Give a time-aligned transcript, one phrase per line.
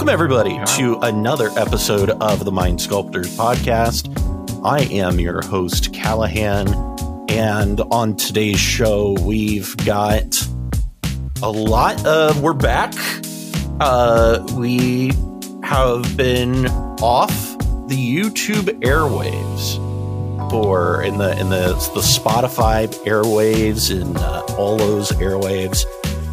[0.00, 4.08] Welcome, everybody, to another episode of the Mind Sculptors podcast.
[4.64, 6.68] I am your host, Callahan,
[7.28, 10.42] and on today's show, we've got
[11.42, 12.40] a lot of.
[12.40, 12.94] We're back.
[13.78, 15.12] Uh, we
[15.62, 16.66] have been
[17.02, 17.58] off
[17.88, 19.76] the YouTube airwaves
[20.50, 25.84] for in the in the the Spotify airwaves and uh, all those airwaves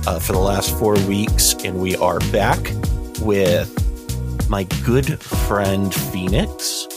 [0.08, 2.72] uh, for the last four weeks, and we are back
[3.21, 6.88] with my good friend Fenix,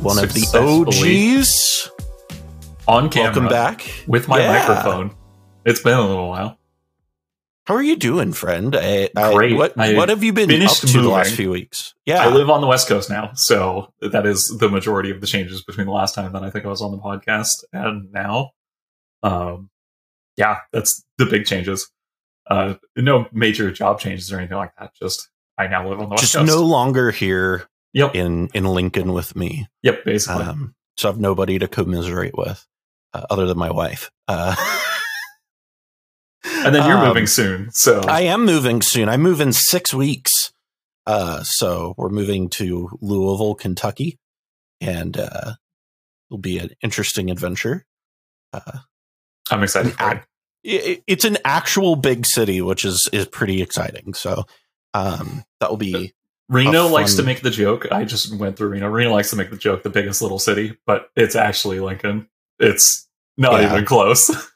[0.00, 1.90] one of the OGs.
[2.88, 4.58] on camera Welcome back with my Yeah.
[4.58, 5.14] microphone.
[5.64, 6.58] It's been a little while.
[7.66, 8.76] How are you doing, friend?
[8.76, 9.56] I, I- Great.
[9.56, 11.94] what I what have you been up to the last few weeks?
[12.04, 15.26] Yeah, I live on the West Coast now, so that is the majority of the
[15.26, 18.50] changes between the last time that I think I was on the podcast and now.
[19.24, 19.70] Um,
[20.36, 21.90] yeah, that's the big changes.
[22.48, 24.92] Uh, no major job changes or anything like that.
[24.94, 26.46] Just I now live on the West just Coast.
[26.46, 29.66] no longer here yep, in in Lincoln with me.
[29.82, 30.44] yep, basically.
[30.44, 32.66] Um, so I have nobody to commiserate with
[33.12, 34.10] uh, other than my wife.
[34.28, 34.54] Uh,
[36.44, 39.08] and then you're um, moving soon, so I am moving soon.
[39.08, 40.52] I move in six weeks.
[41.06, 44.18] Uh, so we're moving to Louisville, Kentucky,
[44.80, 45.54] and uh,
[46.28, 47.84] it'll be an interesting adventure.
[48.52, 48.78] Uh,
[49.50, 49.94] I'm excited.
[50.64, 54.14] It, it's an actual big city, which is is pretty exciting.
[54.14, 54.44] So
[54.96, 56.14] um, that will be
[56.48, 57.86] Reno a likes to make the joke.
[57.90, 58.88] I just went through Reno.
[58.88, 62.28] Reno likes to make the joke, the biggest little city, but it's actually Lincoln.
[62.58, 63.72] It's not Yeah.
[63.72, 64.30] even close.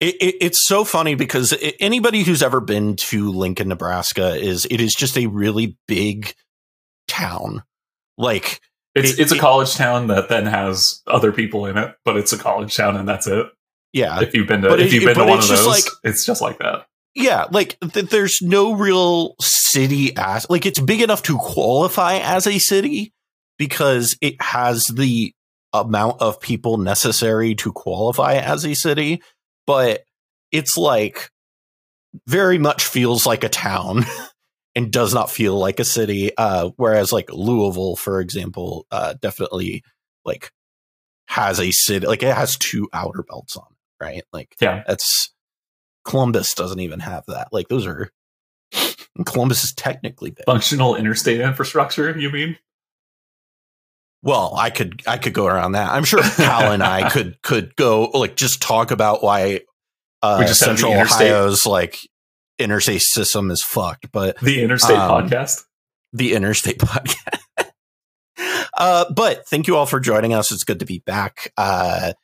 [0.00, 4.64] It, it, it's so funny because i anybody who's ever been to Lincoln, Nebraska, is
[4.70, 6.34] it is just a really big
[7.08, 7.64] town.
[8.16, 8.60] Like,
[8.94, 12.16] It's It- it's a it- college town that then has other people in it, but
[12.16, 13.46] it's a college town and that's it.
[13.92, 16.40] yeah, If you've been to if you've been to one of those, like- it's just
[16.40, 16.86] like that.
[17.18, 22.46] Yeah, like th- there's no real city as like it's big enough to qualify as
[22.46, 23.12] a city
[23.58, 25.34] because it has the
[25.72, 29.20] amount of people necessary to qualify as a city,
[29.66, 30.04] but
[30.52, 31.30] it's like
[32.26, 34.04] very much feels like a town
[34.74, 36.30] and does not feel like a city.
[36.36, 39.82] Uh, whereas like Louisville, for example, uh, definitely
[40.24, 40.50] like
[41.26, 44.22] has a city, like it has two outer belts on it, right?
[44.32, 44.82] Like Yeah.
[44.86, 45.34] that's
[46.08, 47.48] Columbus doesn't even have that.
[47.52, 48.10] Like those are
[49.26, 50.44] Columbus is technically big.
[50.46, 52.56] Functional interstate infrastructure, you mean?
[54.22, 55.90] Well, I could I could go around that.
[55.92, 59.60] I'm sure Cal and I could could go like just talk about why
[60.22, 61.98] uh, Central Ohio's like
[62.58, 65.62] interstate system is fucked, but The interstate Um, podcast.
[66.12, 67.70] the interstate podcast.
[68.76, 70.50] uh, but thank you all for joining us.
[70.50, 71.52] It's good to be back.
[71.56, 72.14] Uh,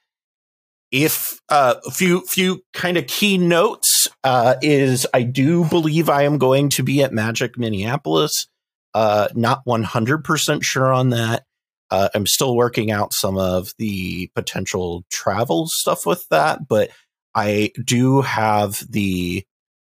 [0.95, 6.23] if uh, a few few kind of key notes uh, is I do believe I
[6.23, 8.47] am going to be at Magic Minneapolis.
[8.95, 11.43] Uh, not 100% sure on that.
[11.91, 16.91] Uh, I'm still working out some of the potential travel stuff with that, but
[17.35, 19.45] I do have the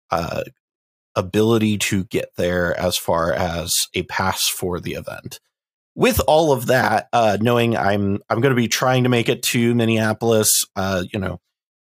[0.09, 0.44] uh,
[1.18, 5.42] ability to get there as far as a pass for the event.
[5.96, 9.44] With all of that, uh, knowing I'm I'm going to be trying to make it
[9.44, 11.40] to Minneapolis, uh, you know,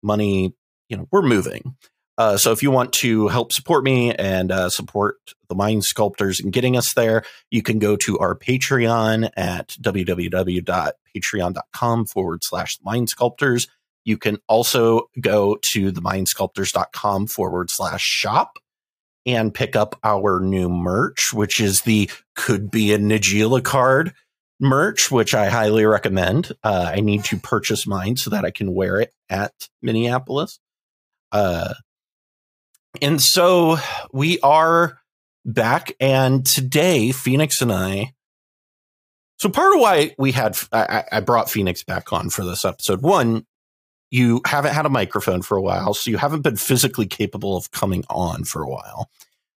[0.03, 0.53] money,
[0.87, 1.75] you know, we're moving.
[2.17, 5.17] Uh, so if you want to help support me and uh, support
[5.49, 7.21] the Mind Sculptors and getting us there,
[7.51, 13.67] you can go to our Patreon at www.patreon.com forward slash Mind Sculptors.
[14.03, 18.57] You can also go to themindsculptors.com forward slash shop
[19.27, 24.13] and pick up our new merch, which is the could be a Najeela card
[24.59, 26.53] merch, which I highly recommend.
[26.63, 30.59] Uh, I need to purchase mine so that I can wear it at Minneapolis.
[31.31, 31.73] Uh,
[33.01, 33.77] and so
[34.13, 34.99] we are
[35.45, 38.13] back, and today Fenix and I.
[39.39, 43.01] So part of why we had I I brought Fenix back on for this episode.
[43.01, 43.45] One,
[44.11, 47.71] you haven't had a microphone for a while, so you haven't been physically capable of
[47.71, 49.09] coming on for a while,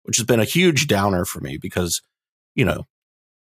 [0.04, 2.00] which has been a huge downer for me because,
[2.54, 2.86] you know,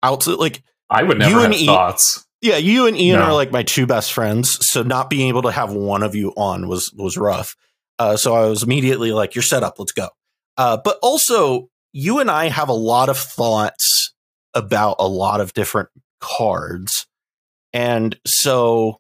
[0.04, 2.26] out like I would never you have and E- thoughts.
[2.42, 3.26] yeah, you and Ian No.
[3.26, 6.32] are like my two best friends, so not being able to have one of you
[6.38, 7.56] on was was rough.
[7.98, 9.80] Uh, so I was immediately like, "You're set up.
[9.80, 10.10] Let's go."
[10.58, 14.14] Uh, but also, you and I have a lot of thoughts
[14.54, 17.08] about a lot of different cards,
[17.74, 19.00] and so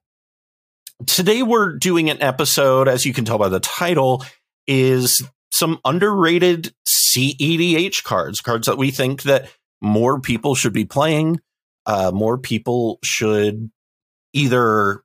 [1.06, 4.24] today we're doing an episode, as you can tell by the title,
[4.68, 9.50] is some underrated CEDH cards, cards that we think that
[9.82, 11.40] more people should be playing.
[11.86, 13.70] Uh, more people should
[14.34, 15.04] either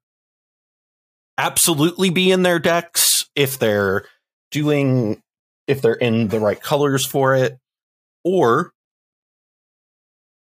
[1.38, 4.04] absolutely be in their decks if they're
[4.50, 5.22] doing
[5.66, 7.58] if they're in the right colors for it
[8.24, 8.72] or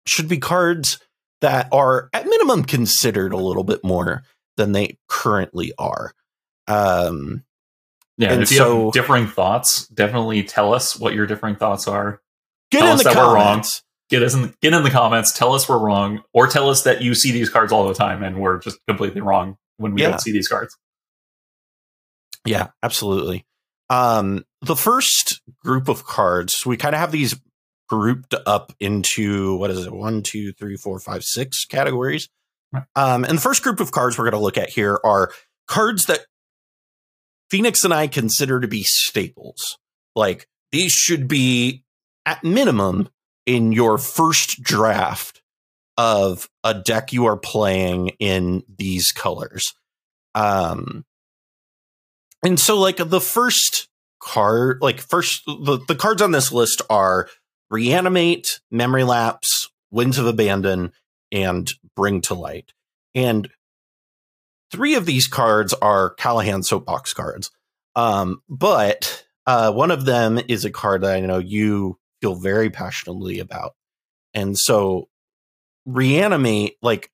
[0.07, 1.00] should be cards
[1.42, 4.24] that are at minimum considered a little bit more
[4.59, 6.13] than they currently are.
[6.67, 7.44] Um,
[8.17, 11.88] yeah, and if you so- have differing thoughts, definitely tell us what your differing thoughts
[11.88, 12.21] are.
[12.69, 13.44] get Tell in us the that we're wrong.
[13.45, 13.81] comments.
[14.09, 15.31] Get us in, get in the comments.
[15.31, 18.21] Tell us we're wrong, or tell us that you see these cards all the time
[18.23, 20.09] and we're just completely wrong when we Yeah.
[20.09, 20.75] don't see these cards.
[22.45, 23.45] Yeah, absolutely.
[23.89, 27.39] Um, the first group of cards, we kind of have these
[27.88, 29.91] grouped up into what is it?
[29.94, 32.29] One, two, three, four, five, six categories.
[32.95, 35.31] Um, and the first group of cards we're going to look at here are
[35.68, 36.21] cards that
[37.50, 39.77] Fenix and I consider to be staples.
[40.16, 41.83] Like these should be
[42.25, 43.10] at minimum
[43.45, 45.42] in your first draft
[45.98, 49.74] of a deck you are playing in these colors.
[50.36, 51.06] Um,
[52.44, 53.89] and so like the first
[54.21, 57.27] card, like first the, the cards on this list are
[57.69, 60.94] reanimate, memory lapse, winds of abandon,
[61.31, 62.74] and bring to light.
[63.16, 63.50] And
[64.72, 67.52] three of these cards are Callahan soapbox cards.
[67.96, 72.70] Um, but uh, one of them is a card that I know you feel very
[72.70, 73.74] passionately about.
[74.34, 75.10] And so
[75.86, 77.10] reanimate, like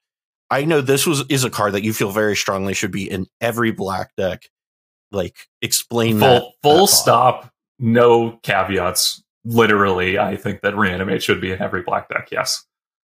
[0.50, 3.28] I know this was is a card that you feel very strongly should be in
[3.42, 4.50] every black deck.
[5.12, 6.42] Like explain that.
[6.42, 9.24] Full full that stop, no caveats.
[9.46, 12.30] Literally, I think that reanimate should be in every black deck.
[12.32, 12.66] Yes.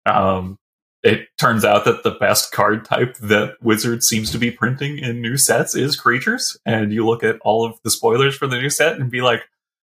[0.07, 0.59] Um,
[1.03, 5.21] it turns out that the best card type that Wizard seems to be printing in
[5.23, 8.71] new sets is creatures, and you look at all of the spoilers for the new
[8.71, 9.43] set and be like,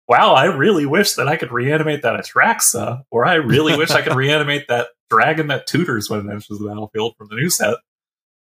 [0.09, 4.03] "Wow, I really wish that I could reanimate that Atraxa, or I really wish I
[4.03, 7.77] could reanimate that dragon that tutors when it enters the battlefield from the new set."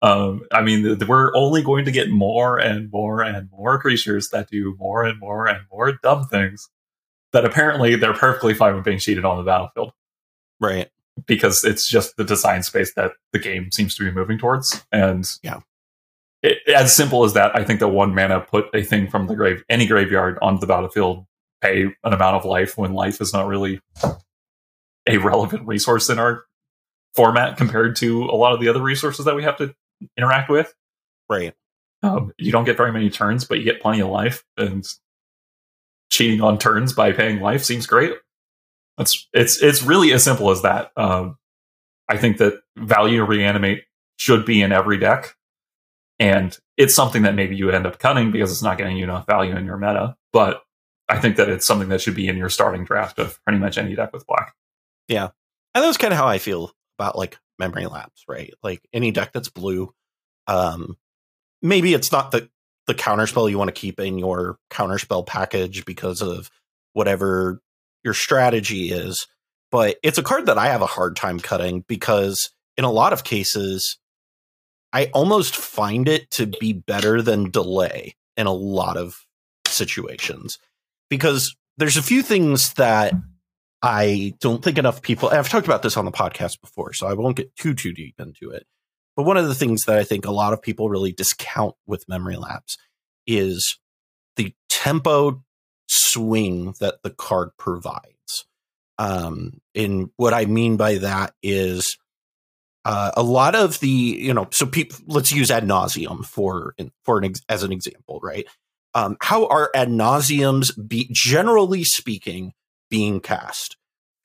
[0.02, 4.30] Um, I mean, th- we're only going to get more and more and more creatures
[4.30, 6.70] that do more and more and more dumb things
[7.34, 9.92] that apparently they're perfectly fine with being cheated on the battlefield
[10.60, 10.90] Right.
[11.28, 14.84] Because it's just the design space that the game seems to be moving towards.
[14.92, 15.60] And Yeah.
[16.42, 19.36] it, as simple as that, I think that one mana put a thing from the
[19.36, 21.26] grave, any graveyard, onto the battlefield,
[21.62, 23.80] pay an amount of life when life is not really
[25.08, 26.44] a relevant resource in our
[27.16, 29.74] format compared to a lot of the other resources that we have to
[30.18, 30.74] interact with.
[31.30, 31.54] Right.
[32.04, 34.84] Um, you don't get very many turns, but you get plenty of life, and
[36.12, 38.14] cheating on turns by paying life seems great.
[38.98, 40.92] It's it's it's really as simple as that.
[40.96, 41.38] Um,
[42.08, 43.84] I think that value reanimate
[44.18, 45.36] should be in every deck,
[46.20, 49.26] and it's something that maybe you end up cutting because it's not getting you enough
[49.26, 50.16] value in your meta.
[50.34, 50.62] But
[51.10, 53.78] I think that it's something that should be in your starting draft of pretty much
[53.78, 54.54] any deck with black.
[55.08, 55.30] Yeah,
[55.74, 58.54] and that's kind of how I feel about like memory lapse, right?
[58.62, 59.94] Like any deck that's blue,
[60.48, 60.98] um,
[61.62, 62.50] maybe it's not the
[62.88, 66.50] the counterspell you want to keep in your counterspell package because of
[66.94, 67.62] whatever
[68.04, 69.28] your strategy is,
[69.72, 73.14] but it's a card that I have a hard time cutting because in a lot
[73.14, 73.98] of cases,
[74.94, 79.16] I almost find it to be better than delay in a lot of
[79.66, 80.58] situations
[81.10, 83.14] because there's a few things that
[83.82, 85.30] I don't think enough people.
[85.30, 88.20] I've talked about this on the podcast before, so I won't get too too deep
[88.20, 88.68] into it.
[89.16, 92.08] But one of the things that I think a lot of people really discount with
[92.08, 92.78] memory lapse
[93.26, 93.80] is
[94.36, 95.44] the tempo
[95.92, 98.46] swing that the card provides.
[98.98, 101.98] Um, and what I mean by that is
[102.86, 107.18] uh, a lot of the you know so people let's use ad nauseam for for
[107.18, 108.48] an ex- as an example, right?
[108.94, 112.54] Um, how are ad nauseams be generally speaking
[112.90, 113.78] being cast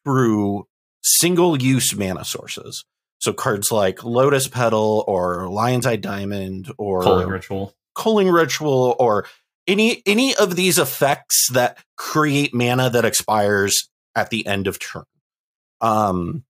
[0.05, 0.67] through
[1.03, 2.85] single use mana sources.
[3.19, 7.75] So cards like Lotus Petal or Lion's Eye Diamond or Culling ritual.
[7.95, 9.27] Culling Ritual or
[9.67, 15.05] any any of these effects that create mana that expires at the end of turn.
[15.81, 16.45] Um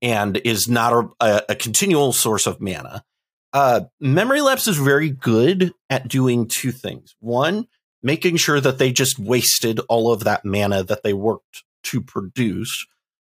[0.00, 3.04] and is not a, a, a continual source of mana.
[3.52, 7.14] Uh, Memory Lapse is very good at doing two things.
[7.20, 7.66] One,
[8.02, 12.86] making sure that they just wasted all of that mana that they worked to produce.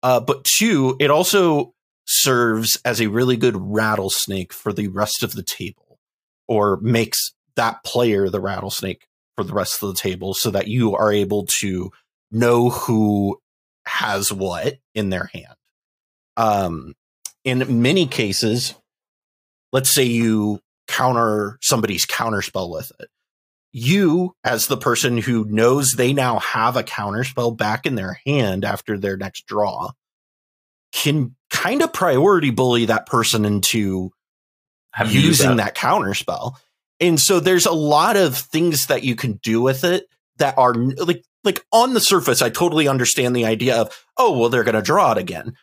[0.03, 5.33] Uh, but two, it also serves as a really good rattlesnake for the rest of
[5.33, 5.99] the table,
[6.47, 9.07] or makes that player the rattlesnake
[9.37, 11.91] for the rest of the table so that you are able to
[12.31, 13.39] know who
[13.87, 15.55] has what in their hand.
[16.37, 16.95] Um,
[17.45, 18.75] in many cases,
[19.73, 23.09] let's say you counter somebody's counter spell with it.
[23.73, 28.21] You, as the person who knows they now have a counter spell back in their
[28.27, 29.93] hand after their next draw,
[30.93, 34.11] can kind of priority bully that person into
[34.93, 36.61] Have using that counter spell.
[37.03, 40.07] And so there's a lot of things that you can do with it
[40.39, 44.49] that are like like on the surface I totally understand the idea of oh well
[44.49, 45.55] they're going to draw it again.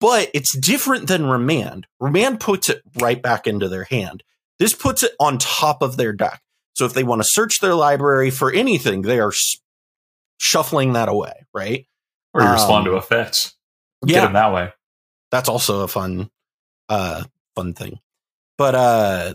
[0.00, 1.86] but it's different than Remand.
[2.00, 4.24] Remand puts it right back into their hand.
[4.58, 6.42] This puts it on top of their deck.
[6.74, 9.32] So if they want to search their library for anything, they are
[10.38, 11.86] shuffling that away, right?
[12.34, 13.52] Or you um, respond to a fetch.
[14.04, 14.14] Yeah.
[14.14, 14.72] Get them that way.
[15.30, 16.30] That's also a fun,
[16.88, 17.24] uh,
[17.54, 18.00] fun thing.
[18.58, 19.34] But uh,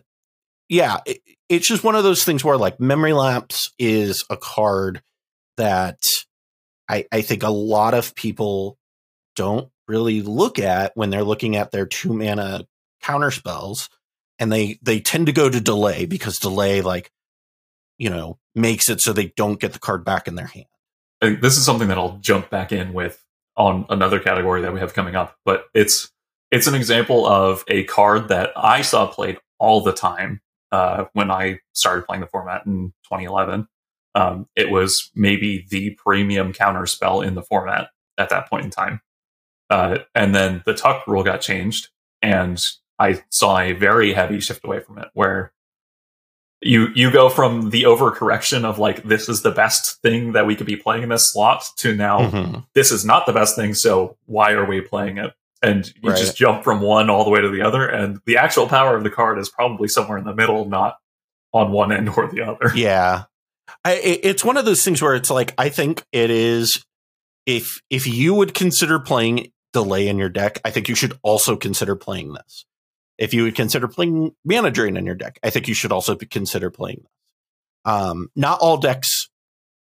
[0.70, 5.02] yeah, it, it's just one of those things where like memory lapse is a card
[5.58, 6.00] that
[6.90, 8.78] I, I think a lot of people
[9.36, 12.66] don't really look at when they're looking at their two mana
[13.02, 13.90] counter spells
[14.40, 17.12] and they they tend to go to delay because delay like
[17.98, 20.66] you know makes it so they don't get the card back in their hand.
[21.22, 23.24] I think this is something that I'll jump back in with
[23.56, 26.12] on another category that we have coming up but it's
[26.52, 31.32] it's an example of a card that I saw played all the time uh, when
[31.32, 33.68] I started playing the format in 2011
[34.16, 38.72] um, it was maybe the premium counter spell in the format at that point in
[38.72, 39.02] time
[39.70, 41.90] uh, and then the tuck rule got changed,
[42.22, 42.64] and
[43.00, 45.52] I saw a very heavy shift away from it, where
[46.62, 50.56] you you go from the overcorrection of like this is the best thing that we
[50.56, 52.60] could be playing in this slot to now mm-hmm.
[52.74, 55.34] this is not the best thing, so why are we playing it?
[55.62, 56.18] And you right.
[56.18, 59.04] just jump from one all the way to the other, and the actual power of
[59.04, 60.98] the card is probably somewhere in the middle, not
[61.54, 62.72] on one end or the other.
[62.76, 63.24] Yeah,
[63.84, 66.84] I, it's one of those things where it's like I think it is
[67.46, 71.56] if if you would consider playing delay in your deck, I think you should also
[71.56, 72.66] consider playing this.
[73.18, 76.16] If you would consider playing mana drain in your deck, I think you should also
[76.16, 77.94] consider playing this.
[77.94, 79.30] Um, not all decks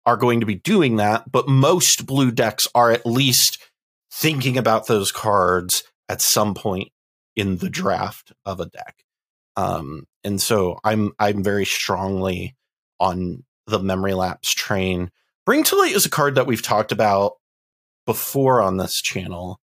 [0.07, 3.59] are going to be doing that, but most blue decks are at least
[4.13, 6.89] thinking about those cards at some point
[7.37, 9.05] in the draft of a deck.
[9.57, 12.57] Um, and so I'm I'm very strongly
[13.01, 15.11] on the memory lapse train.
[15.47, 17.35] Bring to Light is a card that we've talked about
[18.07, 19.61] before on this channel.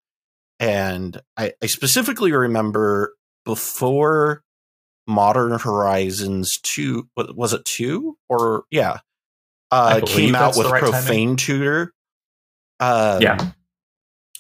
[0.60, 4.44] And I, I specifically remember before
[5.08, 8.18] Modern Horizons 2, was it 2?
[8.30, 9.00] Or, yeah,
[9.72, 11.36] uh, came out with right Profane timing.
[11.36, 11.94] Tutor.
[12.80, 13.52] Um, yeah.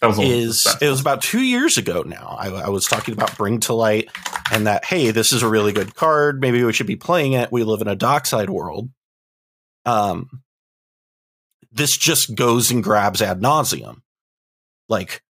[0.01, 2.35] Is it was about two years ago now.
[2.37, 4.09] I, I, was talking about Bring to Light
[4.51, 6.41] and that hey, this is a really good card.
[6.41, 7.51] Maybe we should be playing it.
[7.51, 8.89] We live in a dockside world.
[9.85, 10.43] Um,
[11.71, 14.03] this just goes and grabs ad nauseam.
[14.89, 15.23] Like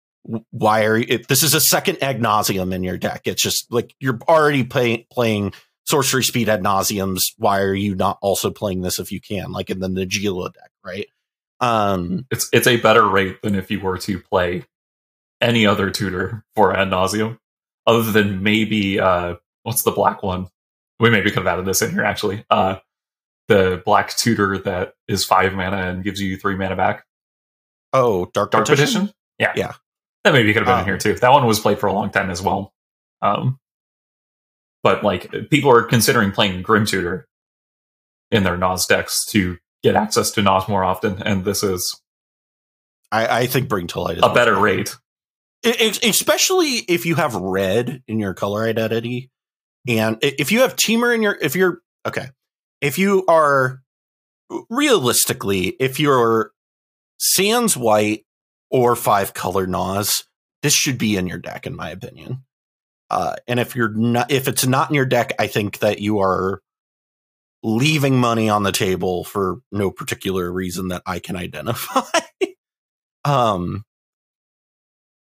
[0.52, 3.22] why are you, if this is a second ad nauseam in your deck?
[3.26, 5.54] It's just like you're already play, playing
[5.86, 7.34] sorcery speed ad nauseams.
[7.38, 10.72] Why are you not also playing this if you can, like in the Najeela deck,
[10.84, 11.08] right?
[11.66, 14.66] Um, it's it's a better rate than if you were to play
[15.42, 17.40] any other tutor for ad nauseam,
[17.88, 20.48] other than maybe uh, what's the black one?
[21.00, 22.46] We maybe could have added this in here actually.
[22.52, 22.76] Uh,
[23.48, 27.04] the black tutor that is five mana and gives you three mana back.
[27.94, 29.12] Oh, dark dark petition.
[29.40, 29.74] Yeah, yeah.
[30.24, 31.16] That maybe could have been um, in here too.
[31.16, 32.74] That one was played for a long time as well.
[33.24, 33.60] Um,
[34.84, 37.28] but like people are considering playing Grim Tutor
[38.30, 42.02] in their Nas decks to get access to Nas more often, and this is,
[43.12, 44.96] I, I think, Bring to Light a better rate,
[45.64, 49.30] it, especially if you have red in your color identity,
[49.88, 52.30] and if you have teamer in your, if you're okay,
[52.82, 53.82] if you are
[54.70, 56.52] realistically, if you're
[57.20, 58.26] Sans White
[58.72, 60.24] or five color Nas,
[60.64, 62.44] this should be in your deck, in my opinion.
[63.12, 66.20] Uh, and if you're not, if it's not in your deck, I think that you
[66.20, 66.62] are
[67.66, 72.02] leaving money on the table for no particular reason that I can identify.
[73.26, 73.84] um,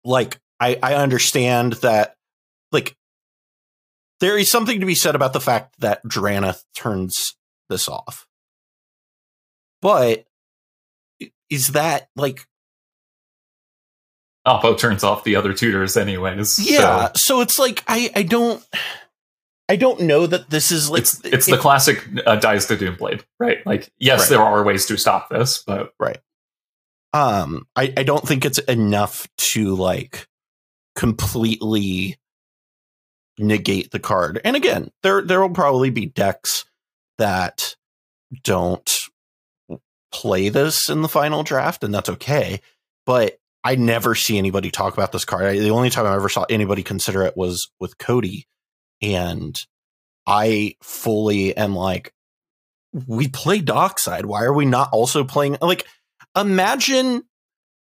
[0.05, 2.15] like I, I understand that,
[2.71, 2.97] like,
[4.21, 7.37] there is something to be said about the fact that Drannith turns
[7.69, 8.27] this off,
[9.83, 10.25] but
[11.51, 12.47] is that like
[14.47, 16.59] Oppo turns off the other tutors anyways.
[16.59, 18.65] Yeah, so, so it's like I I don't
[19.69, 22.77] I don't know that this is like it's it's it, the classic uh, dies the
[22.77, 23.65] Doomblade, right?
[23.67, 24.29] Like yes, right.
[24.31, 26.19] there are ways to stop this, but right.
[27.13, 30.27] Um, I I don't think it's enough to like
[30.97, 32.17] completely
[33.39, 34.41] negate the card.
[34.45, 36.65] And again, there there will probably be decks
[37.19, 37.77] that
[38.43, 38.91] don't
[40.13, 42.61] play this in the final draft, and that's okay.
[43.05, 45.45] But I never see anybody talk about this card.
[45.45, 48.47] I, the only time I ever saw anybody consider it was with Cody,
[49.03, 49.59] and
[50.27, 52.13] I fully am like,
[53.07, 54.27] we play Dockside.
[54.27, 55.59] Why are we not also playing?
[55.61, 55.87] Like,
[56.37, 57.23] imagine.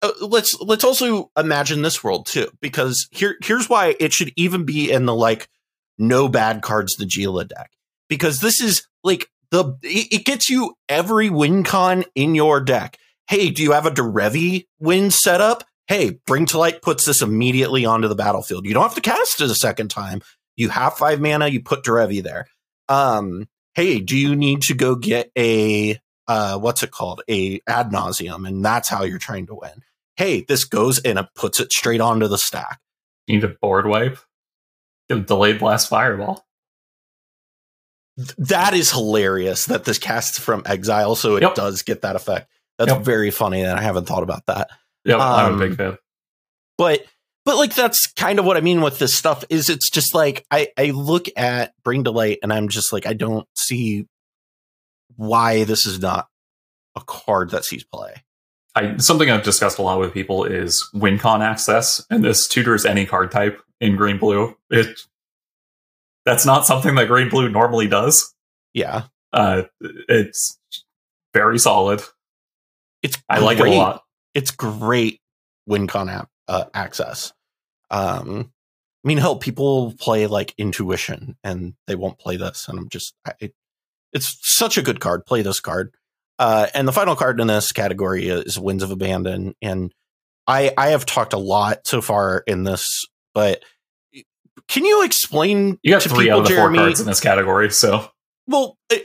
[0.02, 4.64] Uh, let's let's also imagine this world too, because here here's why it should even
[4.64, 5.48] be in the like
[5.98, 7.70] no bad cards the Gila deck,
[8.08, 12.98] because this is like the it, it gets you every win con in your deck
[13.26, 15.64] hey, do you have a Derevi win setup?
[15.86, 18.66] hey, Bring to Light puts this immediately onto the battlefield.
[18.66, 20.22] You don't have to cast it a second time.
[20.56, 22.46] You have five mana, you put Derevi there.
[22.88, 27.22] Um, hey, do you need to go get a uh, what's it called?
[27.28, 29.82] A ad nauseam, and that's how you're trying to win.
[30.16, 32.80] Hey, this goes and it puts it straight onto the stack.
[33.26, 34.18] You need a board wipe.
[35.10, 36.46] A delayed blast fireball.
[38.16, 41.54] Th- that is hilarious that this casts from exile, so it Yep.
[41.56, 42.48] does get that effect.
[42.78, 43.02] That's Yep.
[43.02, 44.70] very funny, and I haven't thought about that.
[45.04, 45.98] Yep, I'm a Um, big fan.
[46.78, 47.04] but
[47.44, 50.46] but like that's kind of what I mean with this stuff is it's just like
[50.50, 54.06] I I look at Bring to Light and I'm just like I don't see
[55.16, 56.28] why this is not
[56.96, 58.14] a card that sees play.
[58.76, 63.06] I, something I've discussed a lot with people is WinCon access, and this tutors any
[63.06, 64.56] card type in green blue.
[64.70, 65.00] It
[66.24, 68.34] that's not something that green blue normally does.
[68.72, 70.58] Yeah, Uh, it's
[71.32, 72.02] very solid.
[73.02, 74.02] it's I like it a lot.
[74.34, 75.20] It's great
[75.68, 77.32] WinCon app uh, access.
[77.90, 78.52] Um,
[79.04, 83.14] I mean, hell, people play like Intuition and they won't play this, and I'm just
[83.26, 83.54] I, it,
[84.12, 85.26] it's such a good card.
[85.26, 85.94] Play this card.
[86.38, 89.54] Uh, and the final card in this category is Winds of Abandon.
[89.62, 89.92] And
[90.46, 93.62] I I have talked a lot so far in this, but
[94.68, 96.78] can you explain You got to three people, out of the Jeremy?
[96.78, 98.08] four cards in this category, so
[98.46, 98.96] Well, uh,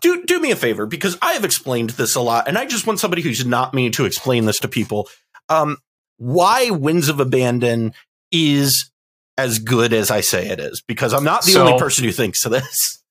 [0.00, 2.86] do do me a favor because I have explained this a lot, and I just
[2.86, 5.08] want somebody who's not me to explain this to people.
[5.48, 5.78] Um,
[6.18, 7.92] why Winds of Abandon
[8.32, 8.90] is
[9.38, 12.12] as good as I say it is, because I'm not the So- only person who
[12.12, 13.02] thinks of this.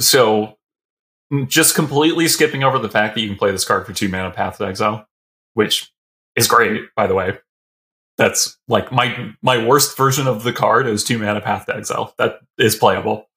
[0.00, 0.56] so
[1.46, 4.30] just completely skipping over the fact that you can play this card for two mana
[4.30, 5.06] Path to Exile,
[5.54, 5.92] which
[6.36, 7.38] is great, by the way.
[8.16, 12.14] That's like my my worst version of the card is two mana Path to Exile.
[12.18, 13.28] That is playable.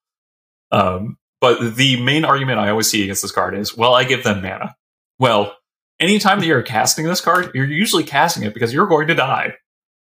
[0.71, 4.23] Um, but the main argument I always see against this card is, well, I give
[4.23, 4.75] them mana.
[5.17, 5.55] Well,
[5.99, 9.55] anytime that you're casting this card, you're usually casting it because you're going to die.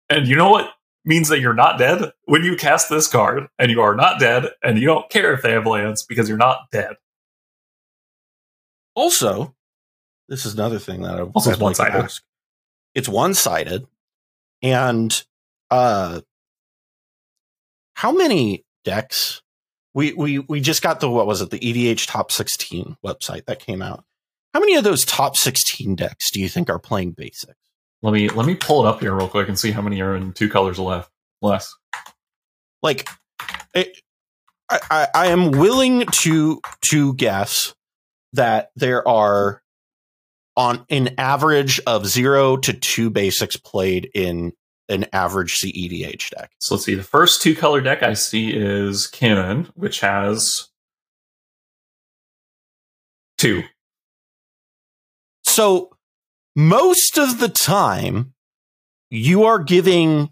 [0.10, 0.70] And you know what
[1.06, 2.12] means that you're not dead?
[2.26, 5.42] When you cast this card and you are not dead and you don't care if
[5.42, 6.96] they have lands because you're not dead.
[8.96, 9.56] Also,
[10.28, 11.96] this is another thing that I Also, like to one-sided.
[11.96, 12.24] ask.
[12.96, 13.86] It's one sided,
[14.64, 15.24] and
[15.70, 16.22] uh,
[17.94, 19.42] how many decks?
[19.94, 23.60] We we we just got the what was it the EDH top sixteen website that
[23.60, 24.04] came out.
[24.54, 27.60] How many of those top sixteen decks do you think are playing basics?
[28.02, 30.16] Let me let me pull it up here real quick and see how many are
[30.16, 31.74] in two colors left less.
[32.82, 33.10] Like,
[33.74, 33.98] it,
[34.70, 37.74] I, I I am willing to to guess
[38.34, 39.62] that there are
[40.56, 44.54] on an average of zero to two basics played in
[44.90, 46.52] an average CEDH deck.
[46.60, 46.96] So let's see.
[46.96, 50.68] The first two color deck I see is Kinnan, which has
[53.38, 53.64] two.
[55.50, 55.90] So
[56.56, 58.34] most of the time,
[59.10, 60.30] you are giving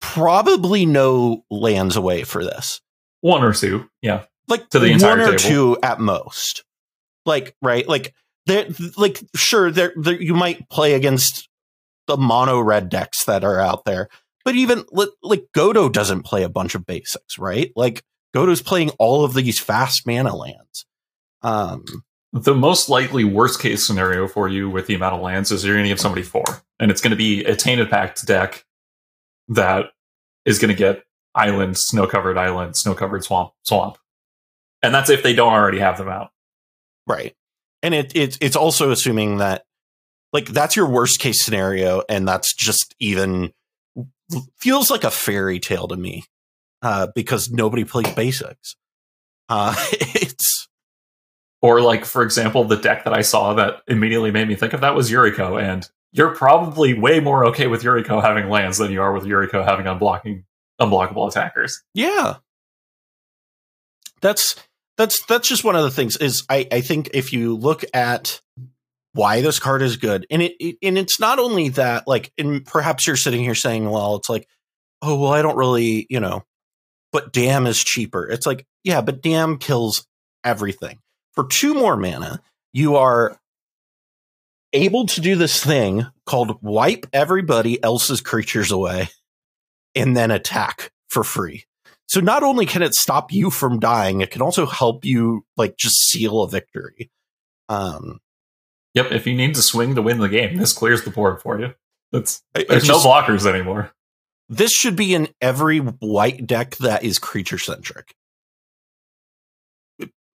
[0.00, 2.80] probably no lands away for this.
[3.20, 3.88] One or two.
[4.02, 4.24] Yeah.
[4.48, 5.76] Like To the entire one or table.
[5.76, 6.64] two at most.
[7.24, 8.12] Like right, like
[8.46, 11.48] there, like sure, there, there you might play against
[12.08, 14.08] the mono red decks that are out there,
[14.44, 17.70] but even li- like Godo doesn't play a bunch of basics, right?
[17.76, 18.02] Like
[18.34, 20.84] Godo's playing all of these fast mana lands.
[21.42, 21.84] Um,
[22.32, 25.74] The most likely worst case scenario for you with the amount of lands is you're
[25.74, 26.44] going to give somebody four,
[26.80, 28.64] and it's going to be a Tainted Pact deck
[29.48, 29.86] that
[30.46, 33.98] is going to get island, snow covered island, snow covered swamp, swamp,
[34.82, 36.30] and that's if they don't already have them out.
[37.06, 37.34] Right.
[37.82, 39.64] And it, it it's also assuming that
[40.32, 43.52] like that's your worst case scenario and that's just even
[44.58, 46.24] feels like a fairy tale to me.
[46.80, 48.74] Uh, because nobody plays basics.
[49.48, 50.51] Uh, it's
[51.62, 54.80] Or like, for example, the deck that I saw that immediately made me think of
[54.80, 59.00] that was Yuriko, and you're probably way more okay with Yuriko having lands than you
[59.00, 60.44] are with Yuriko having unblocking
[60.80, 61.82] unblockable attackers.
[61.94, 62.36] yeah.
[64.20, 64.54] That's
[64.96, 68.40] that's that's just one of the things is I, I think if you look at
[69.14, 72.64] why this card is good and it, it and it's not only that like and
[72.64, 74.46] perhaps you're sitting here saying well it's like
[75.02, 76.44] oh well I don't really you know
[77.10, 80.06] but damn is cheaper it's like yeah but damn kills
[80.44, 81.00] everything
[81.32, 82.40] for two more mana
[82.72, 83.38] you are
[84.72, 89.08] able to do this thing called wipe everybody else's creatures away
[89.94, 91.64] and then attack for free
[92.08, 95.76] so not only can it stop you from dying it can also help you like
[95.76, 97.10] just seal a victory
[97.68, 98.20] um
[98.94, 101.58] Yep, if you need to swing to win the game, this clears the board for
[101.58, 101.72] you.
[102.12, 103.90] That's there's it's no blockers anymore.
[104.50, 108.14] this should be in every white deck that is creature centric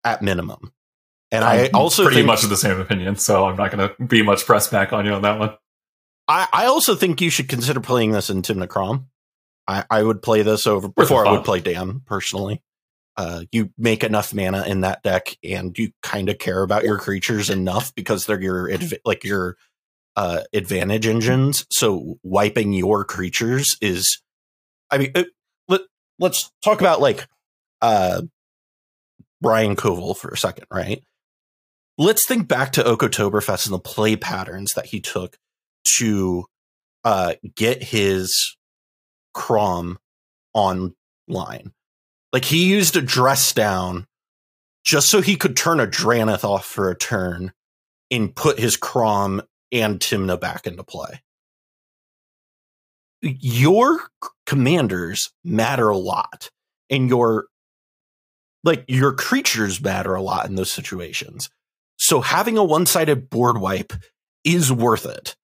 [0.06, 0.72] at minimum
[1.36, 3.90] and i I'm also pretty think, much of the same opinion, so I'm not going
[3.90, 5.56] to be much press back on you on that one.
[6.28, 9.10] I, I also think you should consider playing this in Tymna Kraum.
[9.68, 12.62] I, I would play this over before I would play Damn personally.
[13.18, 17.00] Uh, you make enough mana in that deck, and you kind of care about your
[17.00, 19.56] creatures enough because they're your adv- like your
[20.16, 21.66] uh, advantage engines.
[21.70, 24.22] So wiping your creatures is,
[24.92, 25.28] I mean, it,
[25.68, 25.82] let
[26.20, 27.28] let's talk about like
[27.82, 28.24] uh,
[29.42, 31.02] Brian Koval for a second, right?
[31.98, 35.38] Let's think back to Oktoberfest and the play patterns that he took
[35.98, 36.46] to
[37.04, 38.58] uh, get his
[39.34, 39.98] Kraum
[40.54, 41.72] online.
[42.34, 44.08] Like he used a dress down
[44.84, 47.54] just so he could turn a Drannith off for a turn
[48.12, 51.22] and put his Kraum and Tymna back into play.
[53.22, 54.00] Your
[54.46, 56.52] commanders matter a lot,
[56.90, 57.46] and your
[58.64, 61.50] like your creatures matter a lot in those situations.
[61.98, 63.94] So having a one-sided board wipe
[64.44, 65.36] is worth it.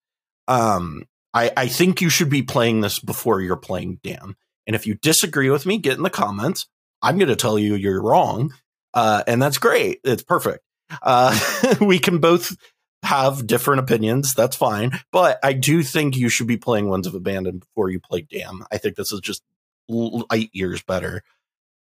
[0.48, 4.36] Um, I, I think you should be playing this before you're playing Damn.
[4.68, 6.68] And if you disagree with me, get in the comments.
[7.02, 8.54] I'm going to tell you you're wrong.
[8.94, 10.00] Uh, and that's great.
[10.04, 10.64] It's perfect.
[11.02, 11.38] Uh,
[11.82, 12.56] we can both
[13.04, 14.34] have different opinions.
[14.34, 14.92] That's fine.
[15.12, 18.64] But I do think you should be playing Winds of Abandon before you play Damn.
[18.72, 19.42] I think this is just
[19.90, 21.24] light years better.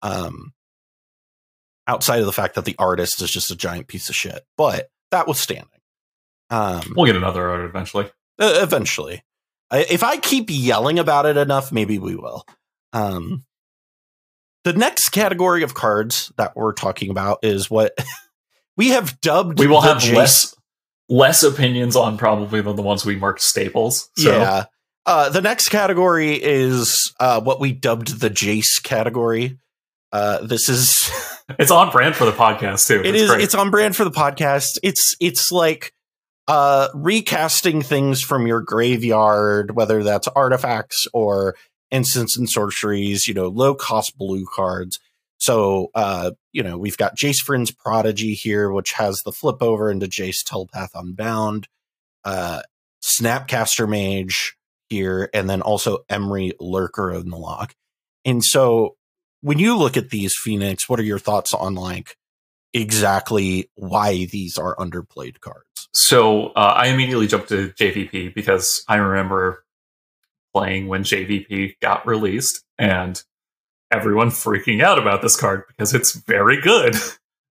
[0.02, 0.52] Um,
[1.88, 4.44] outside of the fact that the artist is just a giant piece of shit.
[4.57, 5.66] But that was standing.
[6.51, 8.05] Um, we'll get another art eventually.
[8.38, 9.24] Uh, eventually.
[9.72, 12.44] If I keep yelling about it enough, maybe we will.
[12.92, 13.44] Um,
[14.64, 17.96] the next category of cards that we're talking about is what
[18.77, 19.59] we have dubbed.
[19.59, 20.55] We will have less
[21.09, 24.11] less opinions on probably than the ones we marked staples.
[24.16, 24.38] So.
[24.38, 24.64] Yeah.
[25.07, 29.59] Uh, the next category is uh, what we dubbed the Jace category.
[30.12, 31.11] Uh, this is
[31.59, 33.03] it's on brand for the podcast too.
[33.05, 34.79] It is, It's on brand for the podcast.
[34.83, 35.92] It's it's like
[36.47, 41.55] uh, recasting things from your graveyard, whether that's artifacts or
[41.90, 44.99] instants and sorceries, you know, low cost blue cards.
[45.38, 49.90] So, uh, you know, we've got Jace Vryn's Prodigy here, which has the flip over
[49.90, 51.68] into Jace Telepath Unbound,
[52.25, 52.62] uh,
[53.03, 54.57] Snapcaster Mage
[54.88, 57.73] here, and then also Emry Lurker in the Loch.
[58.25, 58.97] And so
[59.40, 62.16] when you look at these Fenix, what are your thoughts on like
[62.74, 65.88] exactly why these are underplayed cards?
[65.94, 69.64] So uh, I immediately jumped to JVP because I remember
[70.55, 73.22] playing when JVP got released and
[73.90, 76.94] everyone freaking out about this card because it's very good.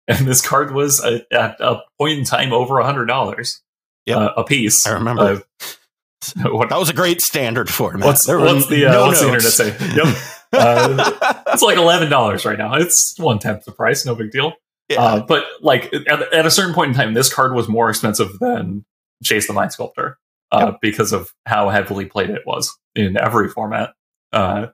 [0.10, 3.62] And this card was a, at a point in time over a hundred dollars
[4.06, 4.18] yep.
[4.18, 4.88] uh, a piece.
[4.88, 5.22] I remember.
[5.22, 8.06] Uh, what, that was a great standard for me.
[8.06, 9.76] What's, what's the uh, no what's the internet say?
[9.96, 10.16] Yep.
[10.58, 12.76] Uh, it's like eleven dollars right now.
[12.76, 14.06] It's one tenth the price.
[14.06, 14.54] No big deal.
[14.90, 15.02] Yeah.
[15.02, 18.40] Uh, but like at, at, a certain point in time, this card was more expensive
[18.40, 18.86] than
[19.24, 20.18] Jace the Mind Sculptor
[20.52, 20.78] uh, yep.
[20.82, 23.94] because of how heavily played it was in every format.
[24.32, 24.68] Uh,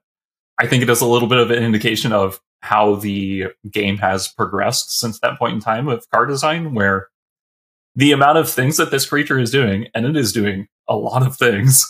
[0.60, 4.28] I think it is a little bit of an indication of how the game has
[4.28, 7.10] progressed since that point in time with card design, where
[7.96, 11.26] the amount of things that this creature is doing, and it is doing a lot
[11.26, 11.84] of things,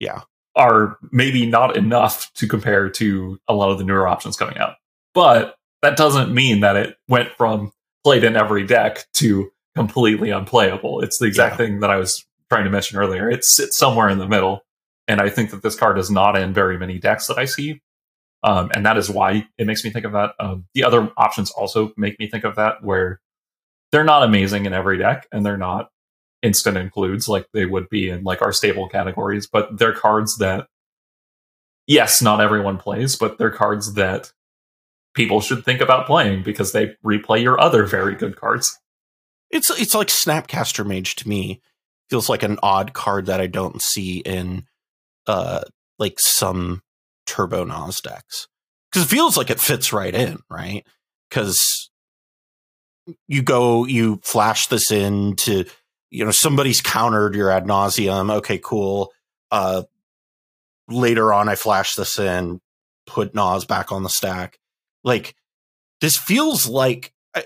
[0.00, 0.22] yeah,
[0.56, 4.74] are maybe not enough to compare to a lot of the newer options coming out.
[5.14, 7.72] But that doesn't mean that it went from
[8.04, 11.00] played in every deck to completely unplayable.
[11.00, 11.66] It's the exact yeah.
[11.66, 13.30] thing that I was trying to mention earlier.
[13.30, 14.62] It sits somewhere in the middle.
[15.06, 17.80] And I think that this card is not in very many decks that I see.
[18.42, 20.32] Um, and that is why it makes me think of that.
[20.38, 23.20] Um, the other options also make me think of that, where
[23.92, 25.90] they're not amazing in every deck and they're not
[26.42, 30.66] instant includes like they would be in like our stable categories, but they're cards that,
[31.86, 34.32] yes, not everyone plays, but they're cards that
[35.14, 38.78] people should think about playing because they replay your other very good cards.
[39.50, 41.60] It's it's like Snapcaster Mage to me.
[42.08, 44.64] Feels like an odd card that I don't see in
[45.26, 45.62] uh
[45.98, 46.82] like some
[47.26, 48.48] Turbo Nas decks.
[48.90, 50.84] Because it feels like it fits right in, right?
[51.28, 51.90] Because
[53.28, 55.64] you go, you flash this in to,
[56.10, 58.30] you know, somebody's countered your ad nauseam.
[58.30, 59.12] Okay, cool.
[59.50, 59.82] Uh,
[60.88, 62.60] later on, I flash this in,
[63.06, 64.58] put Nas back on the stack.
[65.04, 65.34] Like
[66.00, 67.12] this feels like.
[67.34, 67.44] I,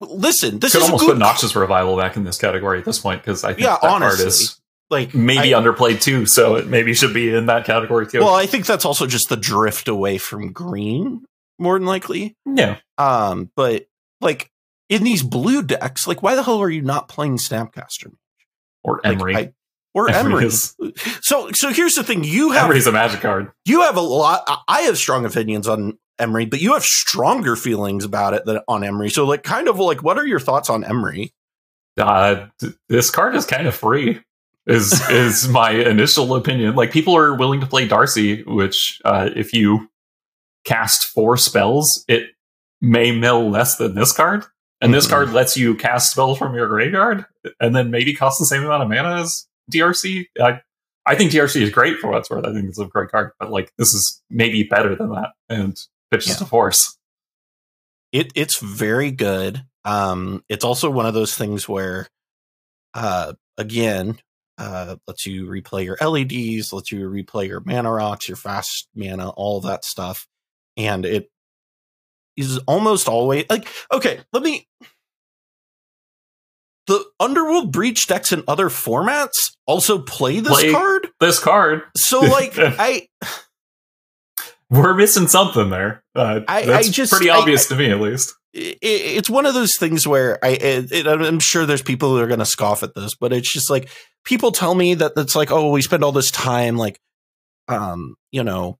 [0.00, 3.22] listen, this could is almost put Noxious Revival back in this category at this point
[3.22, 6.66] because I think yeah, that honestly, card is like maybe I, underplayed too, so it
[6.66, 8.20] maybe should be in that category too.
[8.20, 11.24] Well, I think that's also just the drift away from green,
[11.58, 12.36] more than likely.
[12.46, 12.78] Yeah.
[12.98, 13.86] Um, but
[14.20, 14.50] like
[14.92, 18.12] in these blue decks, like why the hell are you not playing Snapcaster
[18.84, 19.00] or?
[19.02, 19.52] Like, I,
[19.94, 20.44] or Emery.
[20.44, 21.22] Emry.
[21.22, 23.50] So, so here's the thing: you have Emry's a magic card.
[23.64, 24.42] You have a lot.
[24.68, 28.82] I have strong opinions on Emry, but you have stronger feelings about it than on
[28.82, 29.10] Emry.
[29.10, 31.32] So, like, kind of like, what are your thoughts on Emry?
[31.98, 34.20] Uh, th- this card is kind of free.
[34.66, 36.74] is is my initial opinion.
[36.74, 39.90] Like people are willing to play DRC, which uh, if you
[40.64, 42.28] cast four spells, it
[42.80, 44.44] may mill less than this card.
[44.82, 45.10] And this Mhm.
[45.10, 47.24] card lets you cast spells from your graveyard
[47.60, 50.26] and then maybe cost the same amount of mana as DRC.
[50.40, 50.60] I,
[51.06, 52.44] I think DRC is great for what it's worth.
[52.44, 55.76] I think it's a great card, but like this is maybe better than that and
[56.10, 56.36] pitches Yeah.
[56.36, 56.98] to force.
[58.12, 59.64] it it's very good.
[59.86, 62.08] Um, it's also one of those things where,
[62.94, 64.18] uh, again,
[64.58, 69.30] uh, lets you replay your LEDs, lets you replay your mana rocks, your fast mana,
[69.30, 70.26] all that stuff,
[70.76, 71.30] and it
[72.36, 74.20] is almost always like okay.
[74.32, 74.66] Let me.
[76.88, 79.30] The Underworld Breach decks in other formats
[79.66, 83.06] also play this Play- card, This card, so like I
[84.68, 86.02] we're missing something there.
[86.14, 88.34] Uh, I- that's I just- pretty I- obvious to me, at least.
[88.52, 92.18] it, it's one of those things where I, it, it, I'm sure there's people who
[92.18, 93.88] are going to scoff at this, but it's just like
[94.24, 96.98] people tell me that it's like, oh, we spend all this time like,
[97.68, 98.78] um, you know,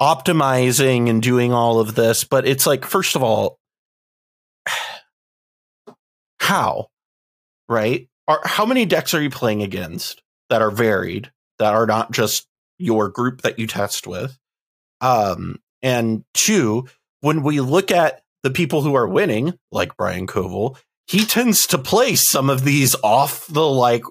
[0.00, 3.58] optimizing and doing all of this, but it's like, first of all,
[6.40, 6.88] how,
[7.68, 8.08] right?
[8.26, 12.46] Are how many decks are you playing against that are varied that are not just
[12.78, 14.36] your group that you test with?
[15.00, 16.88] Um, and two,
[17.20, 21.78] when we look at the people who are winning, like Brian Koval, he tends to
[21.78, 24.02] play some of these off the like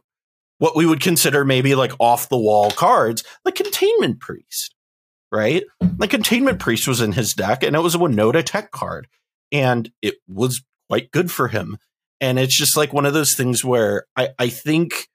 [0.57, 4.73] what we would consider maybe like off the wall cards, like Containment Priest,
[5.31, 5.63] right?
[5.97, 9.07] Like Containment Priest was in his deck, and it was a Winota Tech card,
[9.51, 11.77] and it was quite good for him.
[12.19, 15.07] And it's just like one of those things where I, I think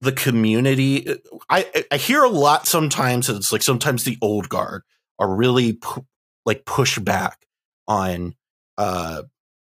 [0.00, 1.06] the community,
[1.48, 3.28] I, I hear a lot sometimes.
[3.28, 4.82] It's like sometimes the old guard
[5.18, 6.06] are really pu-
[6.46, 7.44] like push back
[7.88, 8.34] on,
[8.78, 9.22] uh,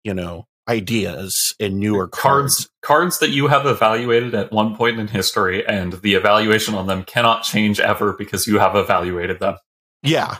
[0.03, 2.55] you know, ideas and newer cards.
[2.55, 6.87] cards cards that you have evaluated at one point in history and the evaluation on
[6.87, 9.55] them cannot change ever because you have evaluated them
[10.03, 10.37] Yeah.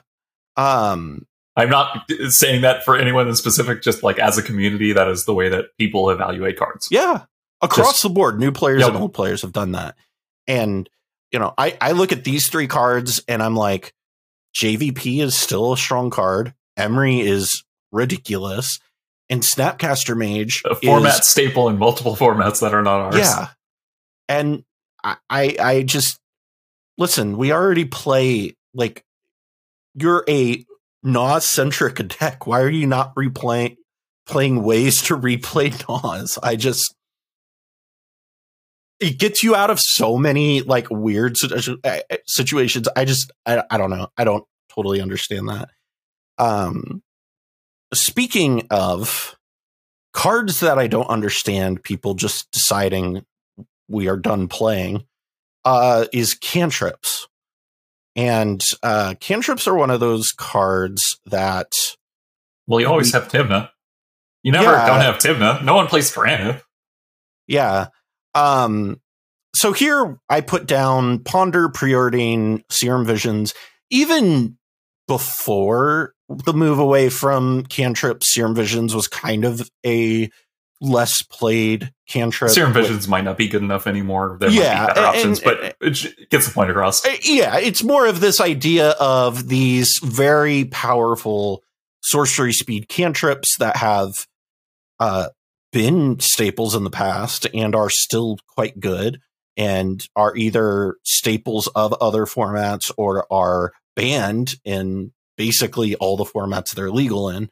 [0.58, 1.26] Um,
[1.58, 5.26] i'm not saying that for anyone in specific just like as a community that is
[5.26, 7.24] the way that people evaluate cards yeah.
[7.64, 8.90] Across Just- the board, new players Yep.
[8.90, 9.96] and old players have done that.
[10.48, 10.90] And,
[11.32, 13.94] you know, I, I look at these three cards and I'm like,
[14.56, 16.56] JVP is still a strong card.
[16.76, 18.80] Emry is ridiculous.
[19.32, 23.48] And Snapcaster Mage a format is staple in multiple formats that are not ours Yeah.
[24.28, 24.66] And
[25.04, 26.20] I, I just
[26.98, 29.06] listen, we already play like
[29.96, 30.66] you're a
[31.04, 32.46] Nas centric deck.
[32.46, 33.78] Why are you not replaying
[34.28, 35.72] playing ways to replay
[36.04, 36.38] Nas?
[36.44, 36.94] I just
[39.00, 41.38] it gets you out of so many like weird
[41.86, 42.90] uh, situations.
[42.98, 44.10] I just I, I don't know.
[44.18, 45.70] I don't totally understand that.
[46.38, 47.02] Um
[47.94, 49.36] speaking of
[50.14, 53.26] cards that I don't understand, people just deciding
[53.88, 55.06] we are done playing,
[55.66, 57.28] uh, is cantrips.
[58.16, 61.72] And uh, cantrips are one of those cards that,
[62.68, 63.70] well you always have timna
[64.44, 64.86] you never Yeah.
[64.88, 66.62] don't have timna no one plays Drannith.
[67.48, 67.88] yeah.
[68.36, 69.00] Um,
[69.56, 73.54] so here I put down Ponder, Preordain, Serum Visions,
[73.90, 74.58] even
[75.08, 76.14] before
[76.46, 80.30] the move away from cantrip, Serum Visions was kind of a
[80.84, 82.50] less played cantrip.
[82.52, 85.08] serum with- visions might not be good enough anymore there Yeah, might be better and-
[85.08, 88.90] options and- but it gets the point across Uh, yeah, it's more of this idea
[89.00, 91.64] of these very powerful
[92.02, 94.12] sorcery speed cantrips that have
[95.00, 95.30] uh,
[95.72, 99.20] been staples in the past and are still quite good
[99.56, 106.74] and are either staples of other formats or are banned in basically all the formats
[106.74, 107.50] they're legal in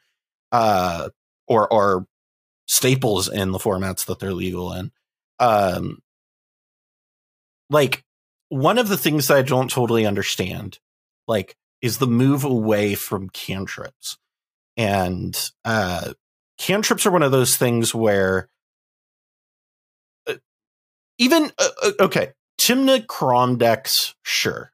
[0.52, 1.10] uh,
[1.48, 2.06] or are
[2.68, 4.92] staples in the formats that they're legal in
[5.40, 6.00] um,
[7.70, 8.04] like
[8.50, 10.80] one of the things that I don't totally understand,
[11.28, 14.18] like, is the move away from cantrips.
[14.76, 16.14] And uh
[16.58, 18.50] cantrips are one of those things where
[20.28, 20.36] uh,
[21.18, 24.72] even uh, uh, okay, Tymna Kraum decks, sure.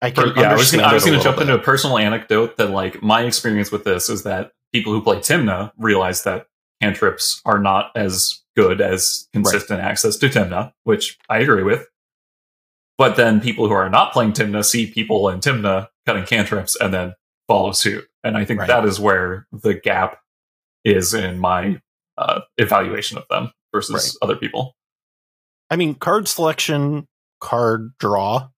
[0.00, 2.56] I can yeah, I was gonna, I was gonna little jump into a personal anecdote
[2.56, 6.46] that like my experience with this is that people who play Tymna realize that
[6.80, 11.86] cantrips are not as good as consistent access to Tymna, which I agree with.
[12.96, 16.92] But then people who are not playing Tymna see people in Tymna cutting cantrips and
[16.92, 17.14] then
[17.46, 18.06] follow suit.
[18.24, 18.66] And I think Right.
[18.68, 20.20] that is where the gap
[20.84, 21.80] is in my
[22.16, 24.26] uh, evaluation of them versus Right.
[24.28, 24.76] other people.
[25.70, 27.06] I mean, card selection,
[27.40, 28.48] card draw.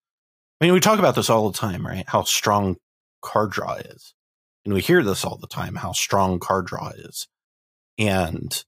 [0.60, 2.04] I mean, we talk about this all the time, right?
[2.06, 2.76] How strong
[3.22, 4.14] card draw is.
[4.64, 7.28] And we hear this all the time, how strong card draw is.
[7.98, 8.62] And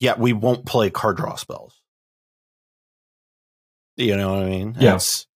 [0.00, 1.74] yet we won't play card draw spells.
[3.96, 4.76] You know what I mean?
[4.78, 4.96] Yeah.
[4.96, 5.26] It's,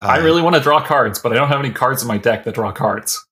[0.00, 2.18] I uh, really want to draw cards, but I don't have any cards in my
[2.18, 3.22] deck that draw cards.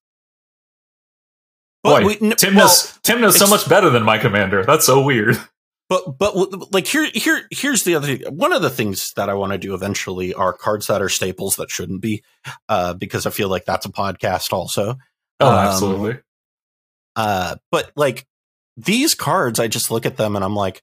[1.83, 4.65] but Boy, we- n- Tim well, knows Tim knows so much better than my commander.
[4.65, 5.39] That's so weird.
[5.89, 6.35] But but
[6.73, 8.35] like here here here's the other thing.
[8.35, 11.57] One of the things that I want to do eventually are cards that are staples
[11.57, 12.25] that shouldn't be,
[12.69, 14.97] uh, because I feel like that's a podcast also.
[15.39, 16.19] Oh, Um, absolutely.
[17.15, 18.27] Uh, but like
[18.77, 20.83] these cards, I just look at them and I'm like,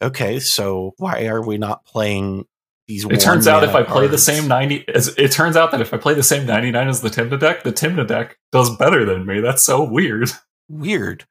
[0.00, 2.44] okay, so why are we not playing
[2.86, 3.04] these?
[3.04, 5.92] It turns out if I play the same ninety, as- it turns out that if
[5.92, 9.04] I play the same ninety nine as the Tymna deck, the Tymna deck does better
[9.04, 9.40] than me.
[9.40, 10.30] That's so weird.
[10.68, 11.24] weird,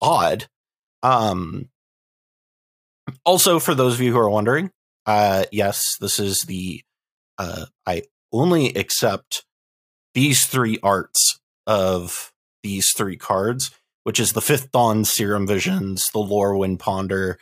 [0.00, 0.46] odd.
[1.02, 1.68] Um.
[3.24, 4.70] Also, for those of you who are wondering,
[5.06, 6.82] uh, yes, this is the.
[7.38, 9.44] Uh, I only accept
[10.14, 13.70] these three arts of these three cards,
[14.04, 17.38] which is the Fifth Dawn Serum Visions, the Lorwyn Ponder,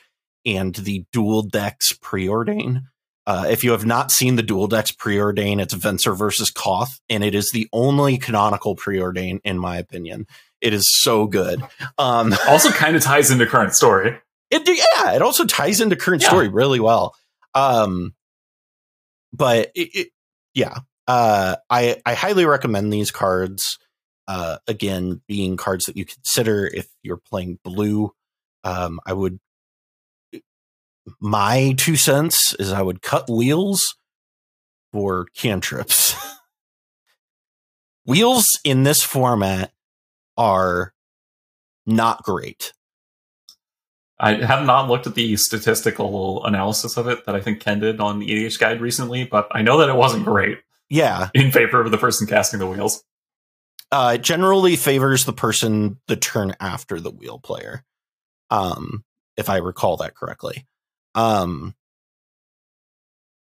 [0.46, 2.82] and the Dual Decks Preordain.
[3.26, 7.22] Uh, if you have not seen the Dual Decks Preordain, it's Venser versus Koth, and
[7.22, 10.26] it is the only canonical Preordain, in my opinion.
[10.60, 11.62] It is so good.
[11.98, 14.18] Um, Also, kind of ties into current story.
[14.50, 16.28] It yeah, it also ties into current Yeah.
[16.28, 17.14] story really well.
[17.54, 18.14] Um,
[19.32, 20.08] but it, it
[20.54, 23.78] yeah, uh, I I highly recommend these cards.
[24.26, 28.12] Uh, again, being cards that you consider if you're playing blue.
[28.62, 29.40] Um, I would
[31.20, 33.96] my two cents is I would cut wheels
[34.92, 36.14] for cantrips.
[38.04, 39.72] wheels in this format
[40.36, 40.92] are
[41.86, 42.72] not great.
[44.20, 48.00] I have not looked at the statistical analysis of it that I think Ken did
[48.00, 51.80] on the EDH guide recently, but I know that it wasn't great Yeah, in favor
[51.80, 53.04] of the person casting the wheels.
[53.92, 57.84] uh, it generally favors the person the turn after the wheel player.
[58.50, 59.04] Um,
[59.36, 60.66] if I recall that correctly.
[61.14, 61.74] Um,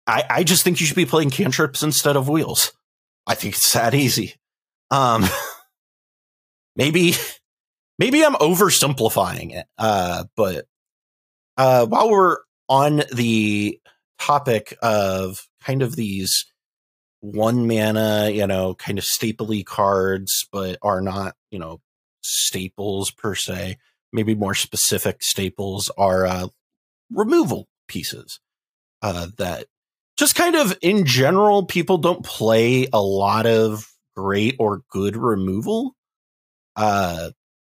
[0.06, 2.72] I I just think you should be playing cantrips instead of wheels.
[3.26, 4.34] I think it's that easy.
[4.92, 5.24] Um,
[6.76, 7.14] maybe
[7.98, 9.66] maybe I'm oversimplifying it.
[9.76, 10.66] Uh, but
[11.56, 13.80] uh, while we're on the
[14.18, 16.46] topic of kind of these
[17.20, 21.80] one mana, you know, kind of stapley cards, but are not, you know,
[22.22, 23.78] staples per se.
[24.12, 26.48] Maybe more specific staples are uh,
[27.10, 28.40] removal pieces
[29.02, 29.66] uh, that
[30.16, 35.94] just kind of in general, people don't play a lot of great or good removal.
[36.76, 37.30] Uh,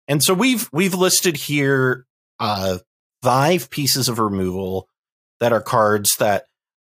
[0.08, 2.06] and so we've we've listed here
[2.38, 2.78] uh,
[3.22, 4.88] five pieces of removal
[5.40, 6.46] that are cards that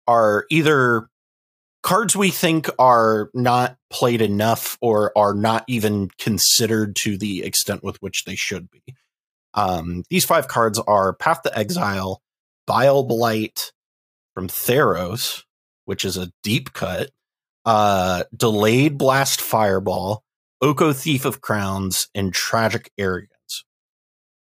[0.06, 1.08] are either
[1.82, 7.82] cards we think are not played enough or are not even considered to the extent
[7.82, 8.82] with which they should be.
[9.54, 12.22] Um, these five cards are Path to Exile,
[12.66, 13.72] Bile Blight
[14.34, 15.42] from Theros,
[15.84, 17.10] which is a deep cut,
[17.64, 20.24] uh, Delayed Blast Fireball,
[20.62, 23.64] Oko Thief of Crowns, and Tragic Arrogance.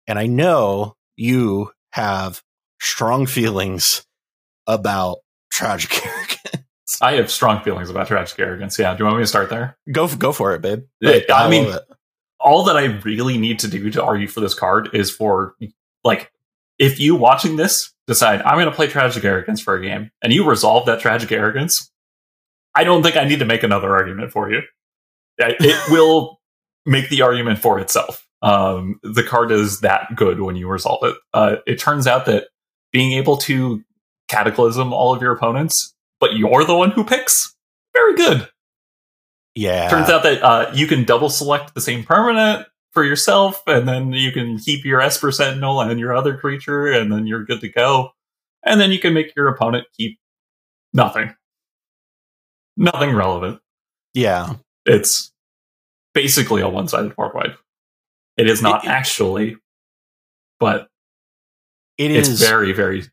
[0.06, 2.42] And I know you have
[2.80, 4.06] strong feelings
[4.66, 5.18] about
[5.50, 6.66] Tragic Arrogance.
[7.00, 8.78] I have strong feelings about tragic arrogance.
[8.78, 9.76] Yeah, do you want me to start there?
[9.90, 10.84] Go go for it, babe.
[11.02, 11.96] Like, I mean, love it.
[12.38, 15.56] all that I really need to do to argue for this card is for
[16.04, 16.30] like
[16.78, 20.32] if you watching this decide I'm going to play tragic arrogance for a game and
[20.32, 21.90] you resolve that tragic arrogance,
[22.74, 24.62] I don't think I need to make another argument for you.
[25.38, 26.40] It will
[26.85, 28.27] make the argument for itself.
[28.42, 31.16] Um, the card is that good when you resolve it.
[31.35, 32.49] Uh, it turns out that
[32.92, 33.83] being able to
[34.29, 37.55] cataclysm all of your opponents, but you're the one who picks,
[37.92, 38.49] very good.
[39.55, 39.88] yeah.
[39.88, 44.12] Turns out that uh, you can double select the same permanent for yourself, and then
[44.12, 47.68] you can keep your Esper Sentinel and your other creature, and then you're good to
[47.68, 48.11] go.
[48.64, 50.18] And then you can make your opponent keep
[50.93, 51.34] nothing.
[52.76, 53.61] Nothing relevant.
[54.14, 54.55] yeah.
[54.87, 55.32] It's
[56.14, 57.59] basically a one sided wipe.
[58.37, 59.57] It is not It- actually,
[60.61, 60.89] but
[61.99, 63.05] It it's is very, very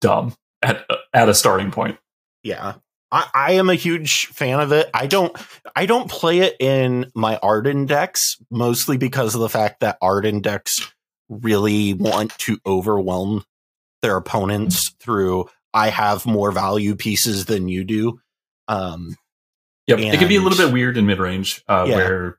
[0.00, 1.98] dumb at, at a starting point.
[2.42, 2.74] yeah.
[3.10, 4.90] I, I am a huge fan of it.
[4.92, 5.34] I don't
[5.74, 10.42] I don't play it in my Ardenn decks, mostly because of the fact that Ardenn
[10.42, 10.92] decks
[11.30, 13.44] really want to overwhelm
[14.02, 18.20] their opponents through I have more value pieces than you do.
[18.68, 19.16] Um
[19.88, 19.98] Yep.
[19.98, 21.96] it can be a little bit weird in mid range, uh, Yeah.
[21.96, 22.38] where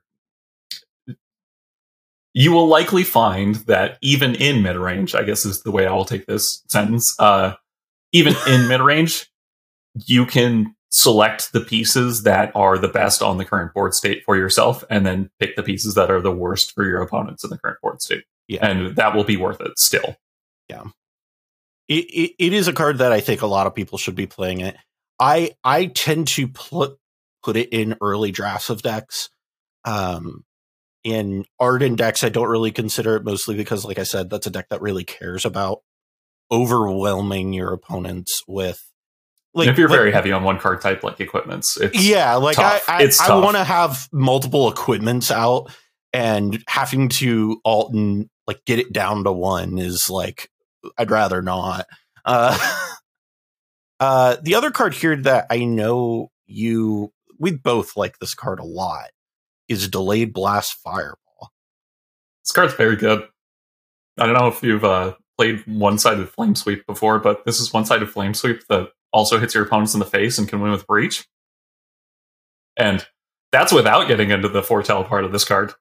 [2.32, 5.92] you will likely find that even in mid range, I guess is the way I
[5.92, 7.14] will take this sentence.
[7.18, 7.54] Uh,
[8.12, 9.28] even in mid range,
[10.06, 14.36] you can select the pieces that are the best on the current board state for
[14.36, 17.58] yourself, and then pick the pieces that are the worst for your opponents in the
[17.58, 18.64] current board state, Yeah.
[18.68, 20.16] and that will be worth it still.
[20.68, 24.26] it, it, it is a card that I think a lot of people should be
[24.28, 24.76] playing it.
[25.18, 26.96] I I tend to put
[27.42, 29.30] put it in early drafts of decks.
[29.84, 30.44] Um,
[31.02, 34.50] in Ardenn decks, I don't really consider it mostly because, like I said, that's a
[34.50, 35.80] deck that really cares about
[36.50, 38.80] overwhelming your opponents with.
[39.54, 42.56] Like, and if you're like, very heavy on one card type, like equipments, yeah, like
[42.56, 42.84] tough.
[42.88, 45.72] I, I, I want to have multiple equipments out,
[46.12, 50.48] and having to alt and like get it down to one is like
[50.98, 51.86] I'd rather not.
[52.24, 52.56] Uh,
[54.00, 58.64] uh, the other card here that I know you we both like this card a
[58.64, 59.08] lot
[59.68, 61.50] is delayed blast fireball.
[62.44, 63.26] This card's very good.
[64.18, 67.72] I don't know if you've uh, played one sided flame sweep before, but this is
[67.72, 70.70] one sided flame sweep that also hits your opponents in the face and can win
[70.70, 71.26] with breach.
[72.76, 73.04] And
[73.50, 75.72] that's without getting into the foretell part of this card.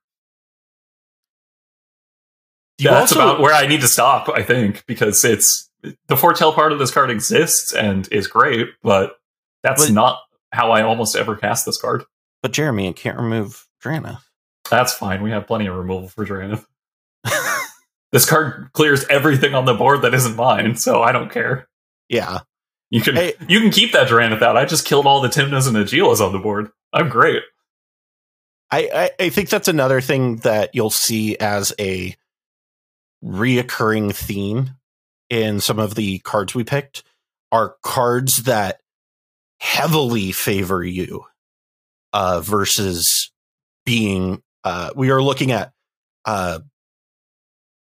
[2.77, 5.69] You that's also, about where I need to stop, I think, because it's
[6.07, 9.17] the foretell part of this card exists and is great, but
[9.63, 10.19] that's but, not
[10.51, 12.03] how I almost ever cast this card.
[12.41, 14.19] But Jeremy, it can't remove Drannith.
[14.69, 15.21] That's fine.
[15.21, 16.65] We have plenty of removal for Drannith.
[18.11, 21.67] this card clears everything on the board that isn't mine, so I don't care.
[22.07, 22.39] Yeah.
[22.89, 24.57] You can hey, you can keep that Drannith out.
[24.57, 26.71] I just killed all the Tymnas and Najeelas on the board.
[26.91, 27.43] I'm great.
[28.71, 32.15] I, I, I think that's another thing that you'll see as a
[33.23, 34.71] reoccurring theme
[35.29, 37.03] in some of the cards we picked
[37.51, 38.79] are cards that
[39.59, 41.25] heavily favor you
[42.13, 43.31] uh, versus
[43.85, 45.71] being uh, we are looking at
[46.25, 46.59] uh,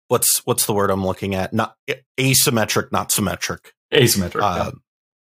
[0.09, 1.53] what's what's the word I'm looking at?
[1.53, 1.77] Not
[2.19, 3.73] asymmetric, not symmetric.
[3.93, 4.41] Asymmetric.
[4.41, 4.71] Yeah.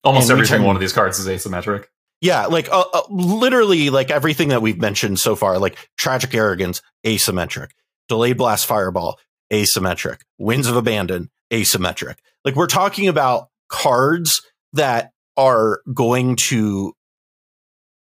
[0.05, 1.87] Almost every single one of these cards is asymmetric.
[2.21, 6.83] Yeah, like uh, uh, literally, like everything that we've mentioned so far, like tragic arrogance,
[7.05, 7.71] asymmetric,
[8.09, 9.19] delayed blast fireball,
[9.53, 12.17] asymmetric, winds of abandon, asymmetric.
[12.45, 14.43] Like we're talking about cards
[14.73, 16.95] that are going to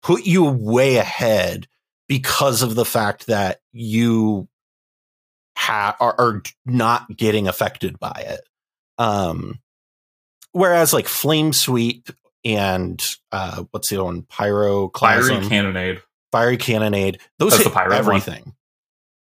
[0.02, 1.68] put you way ahead
[2.08, 4.48] because of the fact that you
[5.58, 8.42] ha- are, are not getting affected by it.
[8.98, 9.60] Um,
[10.52, 12.10] whereas like flame sweep
[12.46, 13.02] and
[13.32, 14.24] uh, what's the other one?
[14.24, 16.02] Pyro, fiery cannonade,
[16.32, 17.20] fiery cannonade.
[17.40, 18.54] Those That's hit everything,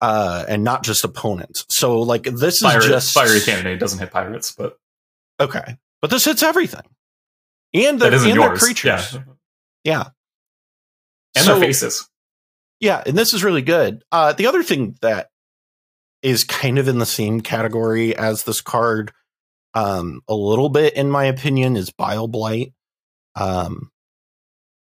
[0.01, 1.65] uh, and not just opponents.
[1.69, 4.77] So like this Fire, is just fiery cannonade doesn't hit pirates, but
[5.39, 6.83] okay, but this hits everything,
[7.73, 9.13] and the, and their creatures.
[9.13, 9.23] Yeah,
[9.83, 10.03] yeah.
[11.35, 12.09] and so, their faces.
[12.79, 14.03] Yeah, and this is really good.
[14.11, 15.29] Uh, the other thing that
[16.21, 19.11] is kind of in the same category as this card,
[19.73, 22.73] um, a little bit, in my opinion, is Bile Blight.
[23.35, 23.91] Um,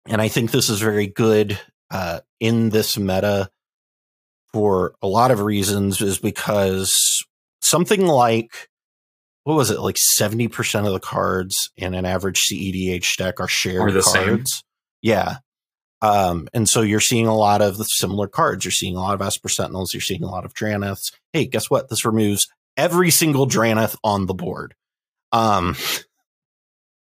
[0.07, 1.59] and I think this is very good
[1.91, 3.51] uh, in this meta
[4.53, 7.24] for a lot of reasons, is because
[7.61, 8.68] something like
[9.47, 13.92] what was it like 70% of the cards in an average cedh deck are shared
[13.92, 14.44] cards same.
[15.03, 15.36] yeah
[16.03, 18.64] um, and so you're seeing a lot of the similar cards.
[18.64, 19.94] You're seeing a lot of Esper Sentinels.
[19.94, 21.12] You're seeing a lot of Dranniths.
[21.32, 21.88] Hey, guess what?
[21.88, 24.74] This removes every single Drannith on the board.
[25.32, 25.74] Um,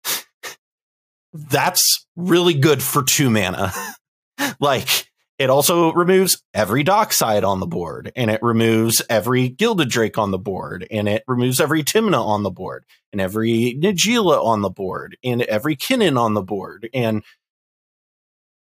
[1.32, 3.72] that's really good for two mana.
[4.61, 5.06] like,
[5.39, 10.30] it also removes every Dockside on the board, and it removes every Gilded Drake on
[10.30, 14.70] the board, and it removes every Tymna on the board, and every Najeela on the
[14.70, 17.22] board, and every Kinnan on the board, and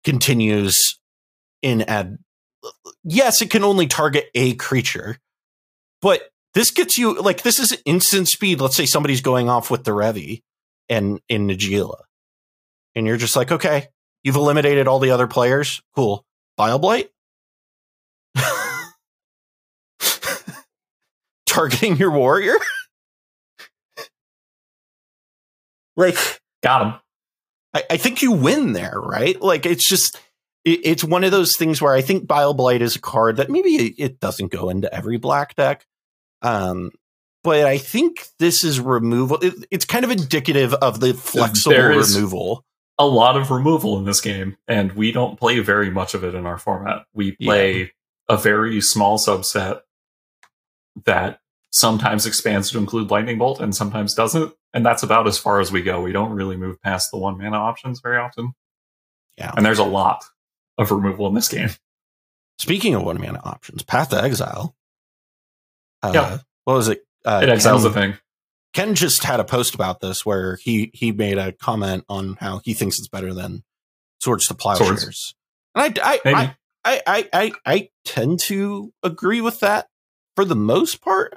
[0.06, 1.00] continues
[1.62, 2.18] in ad.
[3.04, 5.18] Yes, it can only target a creature,
[6.02, 8.62] but this gets you like this is instant speed.
[8.62, 10.44] Let's say somebody's going off with the Revi
[10.88, 12.04] and in Najeela,
[12.96, 13.88] and you're just like, okay,
[14.24, 15.82] you've eliminated all the other players.
[15.94, 16.26] Cool.
[16.58, 17.10] Bile Blight?
[21.46, 22.56] Targeting your warrior?
[25.96, 26.18] like,
[26.62, 26.94] got him.
[27.74, 29.40] I, I think you win there, right?
[29.42, 30.20] Like it's just
[30.66, 33.50] it, it's one of those things where I think Bile Blight is a card that
[33.50, 35.86] maybe it, it doesn't go into every black deck.
[36.42, 36.92] Um,
[37.44, 39.38] but I think this is removal.
[39.42, 42.66] It, it's kind of indicative of the flexible removal.
[43.04, 46.36] A lot of removal in this game, and we don't play very much of it
[46.36, 47.06] in our format.
[47.14, 47.86] We play yeah.
[48.30, 49.82] a very small subset
[51.06, 51.40] that
[51.72, 55.72] sometimes expands to include lightning bolt and sometimes doesn't and that's about as far as
[55.72, 56.02] we go.
[56.02, 58.54] We don't really move past the one mana options very often.
[59.38, 59.52] Yeah.
[59.56, 60.24] And there's a lot
[60.78, 61.70] of removal in this game.
[62.58, 64.76] Speaking of one mana options path to exile
[66.02, 66.38] uh, yeah.
[66.66, 67.06] what was it?
[67.24, 68.14] Uh, it exiles ken, the thing
[68.74, 72.60] ken just had a post about this where he he made a comment on how
[72.64, 73.64] he thinks it's better than
[74.20, 75.36] swords to plowshares
[75.76, 76.56] and I I, I
[76.86, 79.88] I, I, I, I tend to agree with that
[80.36, 81.36] for the most part.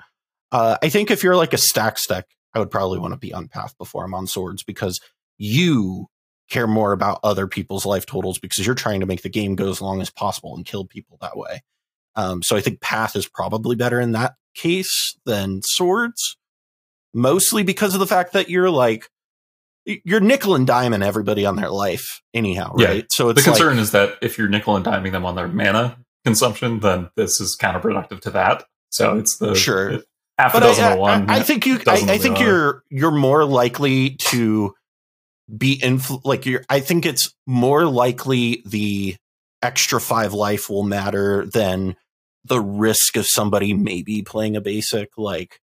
[0.51, 3.32] Uh, I think if you're like a stack stack, I would probably want to be
[3.32, 5.01] on path before I'm on swords because
[5.39, 6.07] you
[6.49, 9.68] care more about other people's life totals because you're trying to make the game go
[9.68, 11.62] as long as possible and kill people that way.
[12.14, 16.37] Um, so I think path is probably better in that case than swords,
[17.17, 19.09] mostly because of the fact that you're like
[20.05, 22.97] you're nickel and diming everybody on their life anyhow, right?
[22.97, 23.03] Yeah.
[23.11, 25.49] So the it's like, concern is that if you're nickel and diming them on their
[25.49, 28.64] mana consumption, then this is counterproductive to that.
[28.91, 30.01] So it's the Sure.
[30.39, 31.31] half a dozen I, of one.
[31.31, 31.81] I, I think you.
[31.87, 34.75] I, I think you're you're more likely to
[35.57, 36.64] be influ- like you're.
[36.69, 39.17] I think it's more likely the
[39.62, 41.97] extra five life will matter than
[42.45, 45.61] the risk of somebody maybe playing a basic like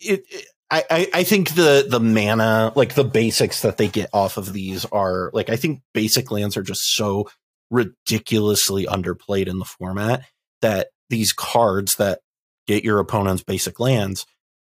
[0.00, 0.24] it.
[0.30, 4.52] it I, I, think the the mana like the basics that they get off of
[4.52, 7.28] these are like I think basic lands are just so
[7.72, 10.22] ridiculously underplayed in the format
[10.62, 12.20] that these cards that
[12.68, 14.26] get your opponent's basic lands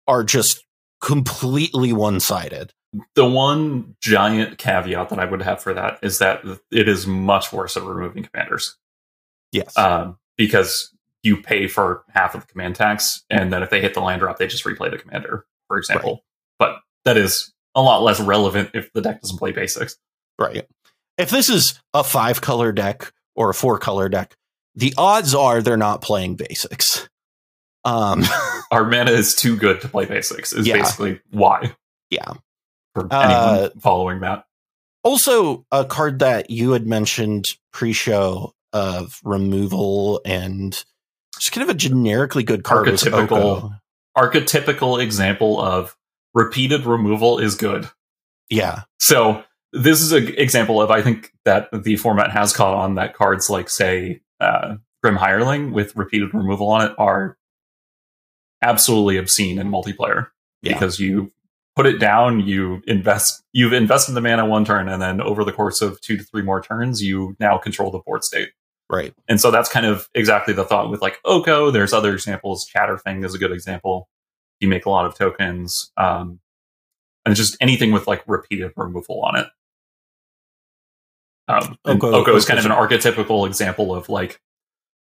[0.07, 0.65] are just
[0.99, 2.71] completely one sided.
[3.15, 7.53] the one giant caveat that I would have for that is that it is much
[7.53, 8.77] worse at removing commanders
[9.51, 9.77] Yes.
[9.77, 10.91] um, because
[11.23, 14.19] you pay for half of the command tax, and then if they hit the land
[14.21, 16.23] drop, they just replay the commander, for example.
[16.59, 19.97] But that is a lot less relevant if the deck doesn't play basics.
[20.39, 20.67] right.
[21.17, 24.35] If this is a five color deck or a four color deck,
[24.75, 27.07] the odds are they're not playing basics.
[27.85, 28.23] Um,
[28.71, 30.53] Our mana is too good to play basics.
[30.53, 30.77] Is Yeah.
[30.77, 31.75] basically why.
[32.09, 32.33] Yeah.
[32.95, 33.19] For Uh,
[33.59, 34.45] anyone following that,
[35.03, 40.83] also, a card that you had mentioned pre show of removal and
[41.39, 42.87] just kind of a generically good card.
[42.87, 43.79] Archetypical.
[44.17, 45.95] Archetypical example of
[46.33, 47.89] repeated removal is good.
[48.49, 48.81] Yeah.
[48.99, 53.15] So this is an example of I think that the format has caught on that
[53.15, 57.37] cards like say uh, Grim Hireling with repeated removal on it are
[58.61, 60.27] absolutely obscene in multiplayer
[60.61, 60.73] Yeah.
[60.73, 61.31] because you
[61.75, 65.51] put it down, you invest, you've invested the mana one turn, and then over the
[65.51, 68.49] course of two to three more turns, you now control the board state.
[68.93, 69.13] Right.
[69.27, 71.71] And so that's kind of exactly the thought with like Oko.
[71.71, 72.69] There's other examples.
[72.69, 74.07] Chatterfang is a good example.
[74.59, 75.91] You make a lot of tokens.
[75.97, 76.39] Um,
[77.25, 79.47] and just anything with like repeated removal on it.
[81.47, 84.39] Um, and Oko- Oko, is kind of an archetypical example of like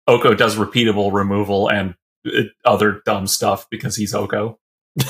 [0.07, 4.61] Oko does repeatable removal and uh, other dumb stuff because he's Oko.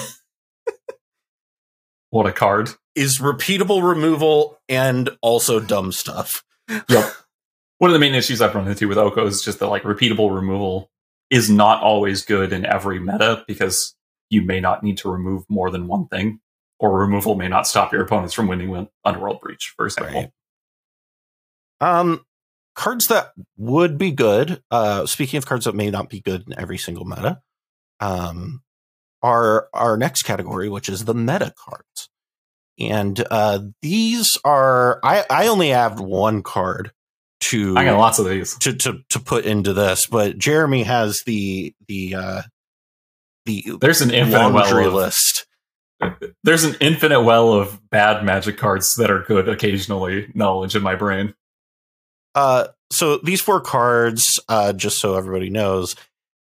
[2.09, 2.71] what a card.
[2.95, 6.43] Is repeatable removal and also dumb stuff.
[6.89, 7.13] Yep.
[7.81, 10.35] One of the main issues I've run into with Oko is just that like repeatable
[10.35, 10.91] removal
[11.31, 13.97] is not always good in every meta because
[14.29, 16.41] you may not need to remove more than one thing,
[16.79, 20.31] or removal may not stop your opponents from winning Underworld Breach, for example.
[21.81, 22.01] Right.
[22.01, 22.27] Um,
[22.75, 24.63] cards that would be good.
[24.71, 27.41] Uh, speaking of cards that may not be good in every single meta,
[28.01, 28.61] um,
[29.23, 32.11] are our next category, which is the meta cards.
[32.79, 36.93] And uh, these are I, I only have one card
[37.41, 38.57] to I got lots of these.
[38.59, 42.43] to, to to put into this, but Jeremy has the the uh,
[43.47, 45.47] the There's an infinite well of, list.
[46.45, 50.95] there's an infinite well of bad magic cards that are good occasionally knowledge in my
[50.95, 51.35] brain.
[52.35, 55.97] Uh, so these four cards, uh, just so everybody knows,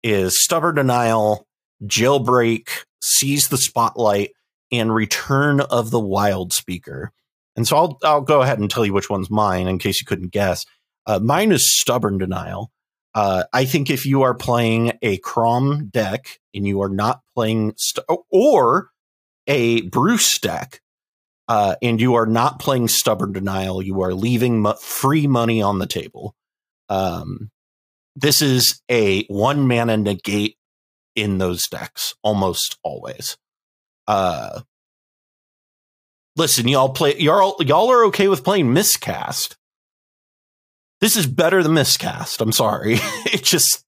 [0.02, 1.46] is Stubborn Denial,
[1.84, 2.68] Jailbreak,
[3.02, 4.30] Seize the Spotlight,
[4.72, 7.10] and Return of the Wild Speaker.
[7.56, 10.06] And so I'll I'll go ahead and tell you which one's mine in case you
[10.06, 10.64] couldn't guess.
[11.06, 12.70] Uh, mine is Stubborn Denial.
[13.14, 17.74] Uh, I think if you are playing a Kraum deck and you are not playing
[17.76, 18.90] st- or
[19.46, 20.80] a Bruse deck,
[21.48, 23.82] uh, and you are not playing stubborn denial.
[23.82, 26.34] You are leaving mo- free money on the table.
[26.88, 27.50] Um,
[28.16, 30.56] this is a one mana negate
[31.14, 33.36] in those decks almost always.
[34.06, 34.62] Uh,
[36.36, 37.16] listen, y'all play.
[37.18, 39.56] Y'all y'all are okay with playing miscast.
[41.00, 42.40] This is better than miscast.
[42.40, 42.94] I'm sorry.
[43.26, 43.84] it just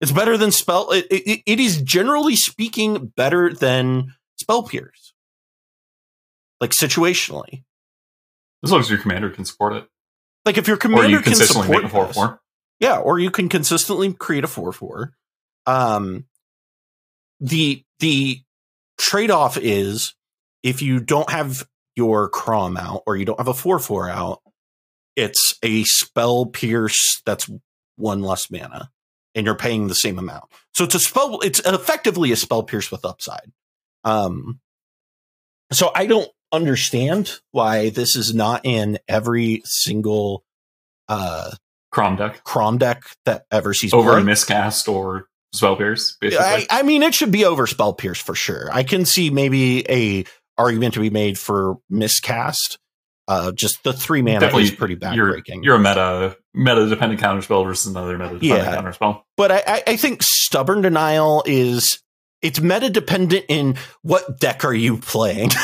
[0.00, 0.90] it's better than spell.
[0.92, 5.08] It, it, it is generally speaking better than spell pierce
[6.60, 7.64] like situationally.
[8.64, 9.86] As long as your commander can support it.
[10.44, 12.40] Like if your commander can support make a 4 this, 4.
[12.80, 15.12] yeah, or you can consistently create a four four.
[15.66, 16.24] Um,
[17.40, 18.40] the the
[18.96, 20.14] trade off is
[20.62, 21.66] if you don't have
[21.96, 24.40] your Kraum out or you don't have a four four out,
[25.18, 27.50] it's a spell pierce that's
[27.96, 28.90] one less mana,
[29.34, 30.44] and you're paying the same amount.
[30.72, 31.40] So it's a spell.
[31.40, 33.50] It's effectively a spell pierce with upside.
[34.04, 34.60] Um,
[35.72, 40.44] so I don't understand why this is not in every single
[41.08, 41.50] uh
[41.90, 42.44] Kraum deck.
[42.44, 44.20] Kraum deck that ever sees Over play.
[44.20, 46.44] a miscast or spell pierce, basically.
[46.44, 48.68] I, I mean, it should be over spell pierce for sure.
[48.70, 50.24] I can see maybe a
[50.58, 52.78] argument to be made for miscast.
[53.28, 55.62] Uh, just the three mana is pretty You're, backbreaking.
[55.62, 58.74] you're a meta meta dependent counterspell versus another meta dependent Yeah.
[58.80, 59.22] counterspell.
[59.36, 62.02] but I, I, I think stubborn denial is
[62.40, 65.50] it's meta dependent in what deck are you playing.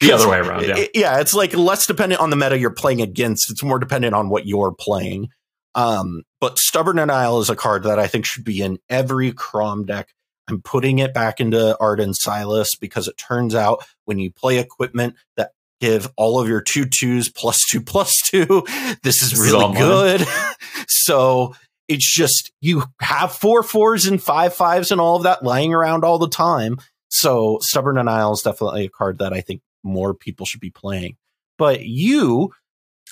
[0.00, 0.76] The other way around, yeah.
[0.76, 3.50] It- yeah, it's like less dependent on the meta you're playing against.
[3.50, 5.28] It's more dependent on what you're playing.
[5.74, 9.84] Um, but stubborn denial is a card that I think should be in every Kraum
[9.84, 10.08] deck.
[10.48, 15.16] I'm putting it back into Ardenn Silas because it turns out when you play equipment
[15.36, 15.50] that
[15.80, 18.64] give all of your two twos plus two plus two,
[19.02, 20.26] this is This really all good.
[20.88, 21.54] so
[21.88, 26.04] it's just you have four fours and five fives and all of that lying around
[26.04, 26.78] all the time.
[27.08, 31.16] So stubborn denial is definitely a card that I think more people should be playing.
[31.58, 32.52] But you,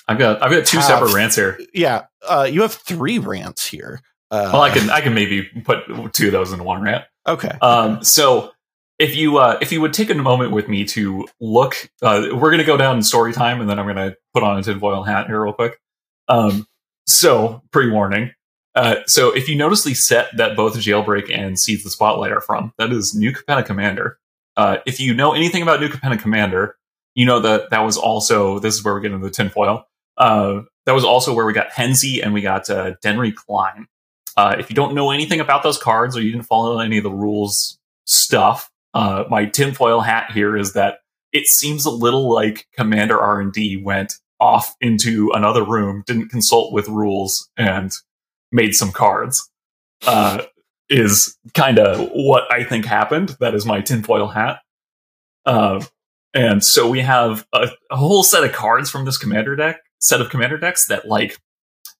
[0.07, 1.57] I've got I've got two Have- separate rants here.
[1.73, 4.01] yeah, uh, you have three rants here.
[4.31, 5.79] Uh, Well, I can I can maybe put
[6.13, 7.05] two of those in one rant.
[7.27, 7.57] okay.
[7.61, 8.51] Um, so
[8.99, 12.51] if you uh, if you would take a moment with me to look, uh, we're
[12.51, 14.63] going to go down in story time, and then I'm going to put on a
[14.63, 15.79] tinfoil hat here real quick.
[16.27, 16.67] Um,
[17.07, 18.31] so pre warning.
[18.73, 22.41] Uh, so if you notice the set that both Jailbreak and Seize the Spotlight are
[22.41, 24.17] from, that is New Capenna Commander.
[24.57, 26.75] Uh, if you know anything about New Capenna Commander,
[27.13, 29.85] you know that that was also this is where we get into the tinfoil.
[30.17, 33.87] Uh, that was also where we got Henzie and we got uh, Denry Klein.
[34.37, 37.03] Uh, if you don't know anything about those cards or you didn't follow any of
[37.03, 40.99] the rules stuff, uh, my tinfoil hat here is that
[41.31, 46.29] it seems a little like Commander R and D went off into another room, didn't
[46.29, 47.91] consult with rules, and
[48.51, 49.51] made some cards.
[50.07, 50.43] Uh,
[50.89, 53.35] is kind of what I think happened.
[53.39, 54.59] That is my tinfoil hat.
[55.45, 55.83] Uh,
[56.33, 60.21] and so we have a, a whole set of cards from this commander deck, set
[60.21, 61.39] of commander decks that like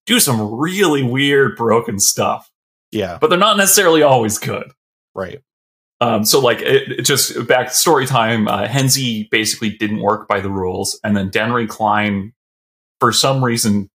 [0.06, 2.52] do some really weird broken stuff,
[2.91, 4.72] Yeah, but they're not necessarily always good.
[5.16, 5.41] right.
[6.02, 8.68] Um, so like it, it just back story time, uh,
[9.32, 12.34] basically didn't work by the rules, and then Denry Klein,
[13.00, 13.89] for some reason,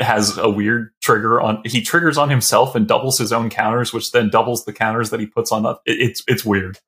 [0.00, 1.62] has a weird trigger on.
[1.64, 5.20] He triggers on himself and doubles his own counters, which then doubles the counters that
[5.20, 5.64] he puts on.
[5.66, 6.78] It, it's it's weird.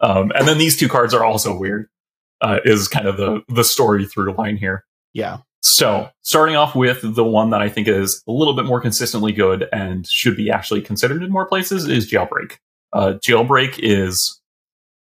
[0.00, 1.88] Um, and then these two cards are also weird.
[2.40, 4.84] Uh, is kind of the the story through line here.
[5.12, 8.80] Yeah, So, starting off with the one that I think is a little bit more
[8.80, 12.58] consistently good and should be actually considered in more places is Jailbreak.
[12.92, 14.40] Uh, Jailbreak is.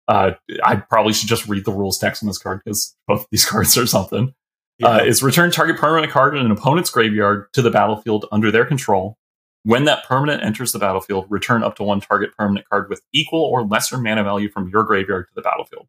[0.07, 0.31] Uh,
[0.65, 3.77] I probably should just read the rules text on this card because both these cards
[3.77, 4.33] are something.
[4.77, 4.87] yeah.
[4.87, 8.65] Uh, is return target permanent card in an opponent's graveyard to the battlefield under their
[8.65, 9.17] control.
[9.65, 13.41] When that permanent enters the battlefield, return up to one target permanent card with equal
[13.43, 15.87] or lesser mana value from your graveyard to the battlefield.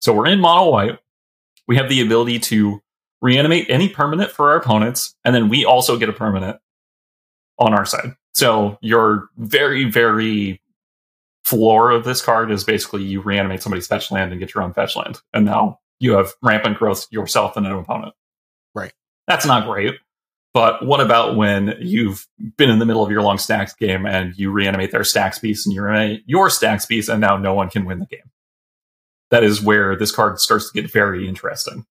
[0.00, 0.98] So we're in mono white.
[1.66, 2.80] We have the ability to
[3.20, 6.58] reanimate any permanent for our opponents, and then we also get a permanent
[7.58, 8.14] on our side.
[8.32, 10.60] So you're very, very
[11.48, 14.74] floor of this card is basically you reanimate somebody's fetch land and get your own
[14.74, 15.20] fetch land.
[15.32, 18.14] And now you have rampant growth yourself and an opponent.
[18.74, 18.92] Right.
[19.26, 19.94] That's not great.
[20.52, 22.26] But what about when you've
[22.56, 25.64] been in the middle of your long stacks game and you reanimate their stacks piece
[25.64, 28.30] and you reanimate your stacks piece and now no one can win the game?
[29.30, 31.86] That is where this card starts to get very interesting.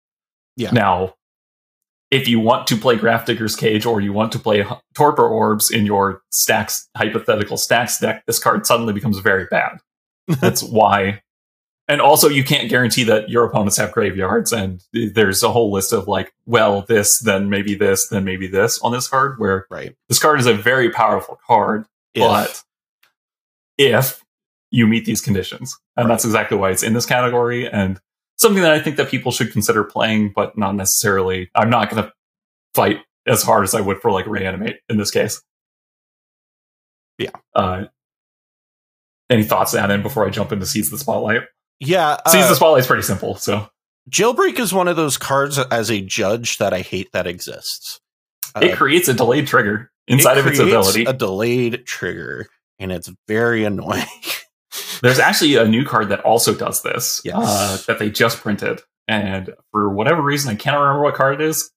[0.57, 0.71] Yeah.
[0.71, 1.16] Now,
[2.11, 5.87] if you want to play Grafdigger's Cage or you want to play Torpor Orbs in
[5.87, 9.79] your stacks hypothetical stacks deck, this card suddenly becomes very bad.
[10.29, 11.23] That's why.
[11.89, 15.93] And also, you can't guarantee that your opponents have graveyards, and there's a whole list
[15.93, 19.39] of like, well, this, then maybe this, then maybe this on this card.
[19.39, 19.95] Where right.
[20.09, 22.63] this card is a very powerful card, If- but
[23.79, 24.23] if
[24.73, 26.15] you meet these conditions, and Right.
[26.15, 28.01] that's exactly why it's in this category, and
[28.37, 31.51] something that I think that people should consider playing, but not necessarily.
[31.55, 32.13] I'm not going to
[32.75, 35.43] fight as hard as I would for like reanimate in this case.
[37.19, 37.31] Yeah.
[37.55, 37.85] Uh,
[39.31, 41.43] any thoughts, Adam, before I jump into seize the spotlight?
[41.81, 43.35] yeah, seize uh, the spotlight's pretty simple.
[43.37, 43.69] So
[44.11, 48.01] Jailbreak is one of those cards as a judge that I hate that exists.
[48.55, 51.05] Uh, it creates a delayed trigger inside it of its ability.
[51.05, 52.47] a delayed trigger,
[52.79, 54.07] and it's very annoying.
[55.03, 57.37] There's actually a new card that also does this Yes.
[57.39, 58.81] uh, that they just printed.
[59.09, 61.71] And for whatever reason, I can't remember what card it is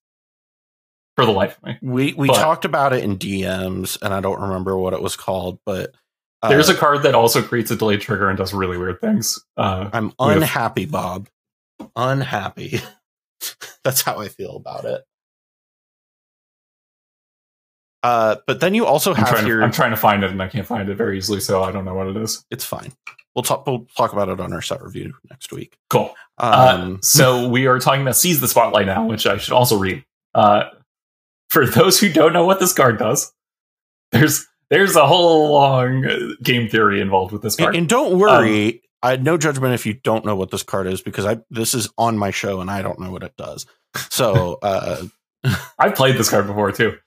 [1.15, 1.77] for the life of me.
[1.81, 5.15] we we But- talked about it in DMs, and I don't remember what it was
[5.15, 5.93] called, but
[6.41, 9.43] uh, There's a card that also creates a delayed trigger and does really weird things.
[9.57, 11.27] Uh, I'm with- unhappy, Bob.
[11.95, 12.79] Unhappy.
[13.83, 15.01] That's how I feel about it.
[18.01, 19.59] Uh, but then you also I'm, have trying your.
[19.59, 21.71] to, I'm trying to find it and I can't find it very easily, so I
[21.71, 22.45] don't know what it is.
[22.49, 22.93] it's fine.
[23.35, 23.65] We'll talk.
[23.67, 25.77] We'll talk about it on our set review next week.
[25.89, 26.13] Cool.
[26.37, 29.77] Uh, Um, so we are talking about seize the spotlight now, which I should also
[29.77, 30.03] read.
[30.33, 30.65] Uh,
[31.49, 33.31] for those who don't know what this card does,
[34.11, 37.75] there's there's a whole long uh, game theory involved with this card.
[37.75, 41.25] and don't worry, I no judgment if you don't know what this card is because
[41.25, 43.65] I this is on my show and I don't know what it does.
[44.09, 45.03] So uh
[45.79, 46.97] I've played this card before too,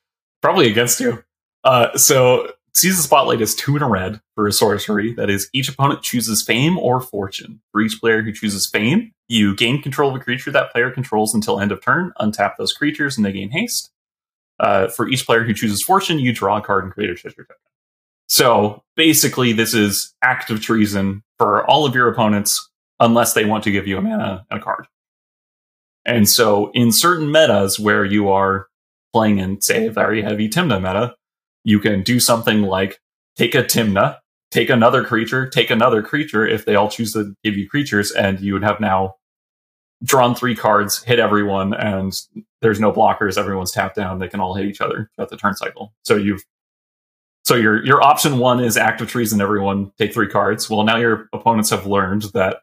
[0.43, 1.22] probably against you.
[1.64, 5.14] Uh, so Seize the Spotlight is two in a red for a sorcery.
[5.14, 7.61] That is, each opponent chooses Fame or Fortune.
[7.70, 11.34] For each player who chooses Fame, you gain control of a creature that player controls
[11.34, 12.12] until end of turn.
[12.18, 13.90] Untap those creatures and they gain haste.
[14.59, 17.43] Uh, for each player who chooses Fortune, you draw a card and create a treasure
[17.43, 17.57] token.
[18.26, 23.70] So basically, this is active treason for all of your opponents unless they want to
[23.70, 24.86] give you a mana and a card.
[26.05, 28.68] And so, in certain metas where you are
[29.13, 31.15] playing in, say, a very heavy Tymna meta,
[31.65, 33.01] you can do something like
[33.37, 34.19] take a Tymna,
[34.51, 38.41] take another creature, take another creature if they all choose to give you creatures, and
[38.41, 39.15] you would have now
[40.05, 42.13] drawn three cards, hit everyone, and
[42.61, 43.39] there's no blockers.
[43.39, 44.19] Everyone's tapped down.
[44.19, 45.93] They can all hit each other throughout the turn cycle.
[46.03, 46.43] So you've
[47.45, 49.41] so your your option one is active treason.
[49.41, 50.71] Everyone take three cards.
[50.71, 52.59] Well, now your opponents have learned that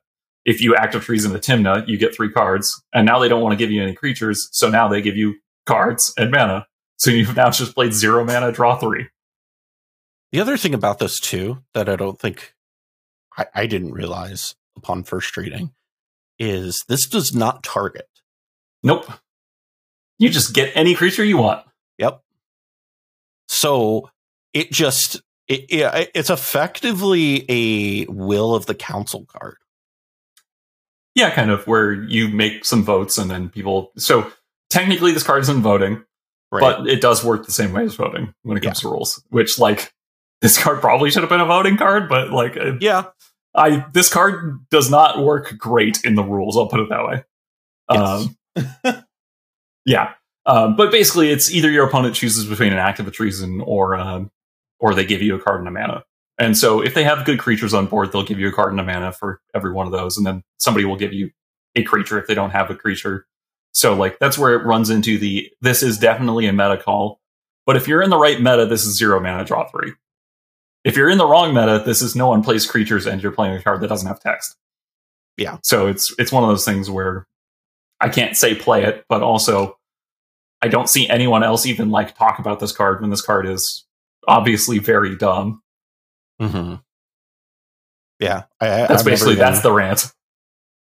[0.45, 3.53] if you active treason a Tymna, you get three cards, and now they don't want
[3.53, 4.47] to give you any creatures.
[4.51, 5.35] So now they give you
[5.69, 6.67] cards and mana.
[6.97, 9.07] So you've now just played zero mana, draw three.
[10.31, 12.53] The other thing about this too that I don't think
[13.37, 15.71] I, I didn't realize upon first reading
[16.37, 18.07] is this does not target.
[18.83, 19.05] Nope.
[20.17, 21.65] You just get any creature you want.
[21.97, 22.21] Yep.
[23.47, 24.09] So
[24.53, 29.57] it just it, it, it's effectively a will of the council card.
[31.15, 33.91] Yeah, kind of where you make some votes and then people.
[33.97, 34.31] So
[34.69, 36.03] technically, this card isn't voting,
[36.51, 36.61] right.
[36.61, 38.89] but it does work the same way as voting when it comes yeah.
[38.89, 39.23] to rules.
[39.29, 39.93] Which, like,
[40.41, 43.05] this card probably should have been a voting card, but like, yeah,
[43.55, 46.57] I this card does not work great in the rules.
[46.57, 47.23] I'll put it that way.
[47.91, 48.27] Yes.
[48.85, 49.05] Um,
[49.85, 50.13] yeah,
[50.45, 53.95] um, but basically, it's either your opponent chooses between an act of a treason or
[53.95, 54.31] um,
[54.79, 56.03] or they give you a card and a mana.
[56.37, 58.79] And so if they have good creatures on board, they'll give you a card and
[58.79, 61.31] a mana for every one of those, and then somebody will give you
[61.75, 63.25] a creature if they don't have a creature.
[63.73, 67.19] So like that's where it runs into the this is definitely a meta call.
[67.65, 69.93] But if you're in the right meta, this is zero mana draw three.
[70.83, 73.55] If you're in the wrong meta, this is no one plays creatures and you're playing
[73.55, 74.55] a card that doesn't have text.
[75.37, 75.57] Yeah.
[75.63, 77.27] So it's it's one of those things where
[77.99, 79.77] I can't say play it, but also
[80.61, 83.85] I don't see anyone else even like talk about this card when this card is
[84.27, 85.61] obviously very dumb.
[86.41, 86.75] Mm-hmm.
[88.19, 90.11] Yeah, I, that's I've basically that's the rant.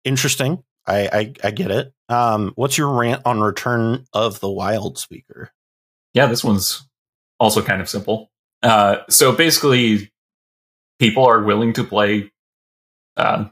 [0.03, 0.63] Interesting.
[0.91, 1.93] I, I, I get it.
[2.09, 5.51] Um, what's your rant on Return of the Wild Speaker?
[6.13, 6.87] Yeah, this one's
[7.39, 8.29] also kind of simple.
[8.61, 10.11] Uh, so basically,
[10.99, 12.31] people are willing to play.
[13.15, 13.45] Uh,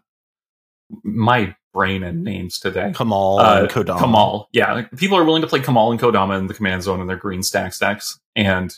[1.03, 2.91] my brain and names today.
[2.93, 3.99] Kamahl uh, and Kodama.
[3.99, 4.83] Kamahl, yeah.
[4.97, 7.43] People are willing to play Kamahl and Kodama in the command zone in their green
[7.43, 8.73] stack stacks, and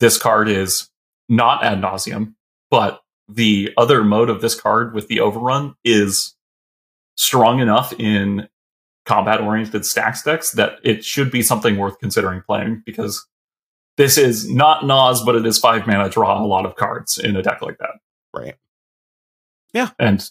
[0.00, 0.88] this card is
[1.28, 2.36] not ad nauseam,
[2.70, 6.35] but the other mode of this card with the overrun is
[7.16, 8.48] strong enough in
[9.04, 13.24] combat oriented stacks decks that it should be something worth considering playing because
[13.96, 17.36] this is not Nas, but it is five mana draw a lot of cards in
[17.36, 17.98] a deck like that.
[18.34, 18.56] Right.
[19.72, 19.90] Yeah.
[19.98, 20.28] And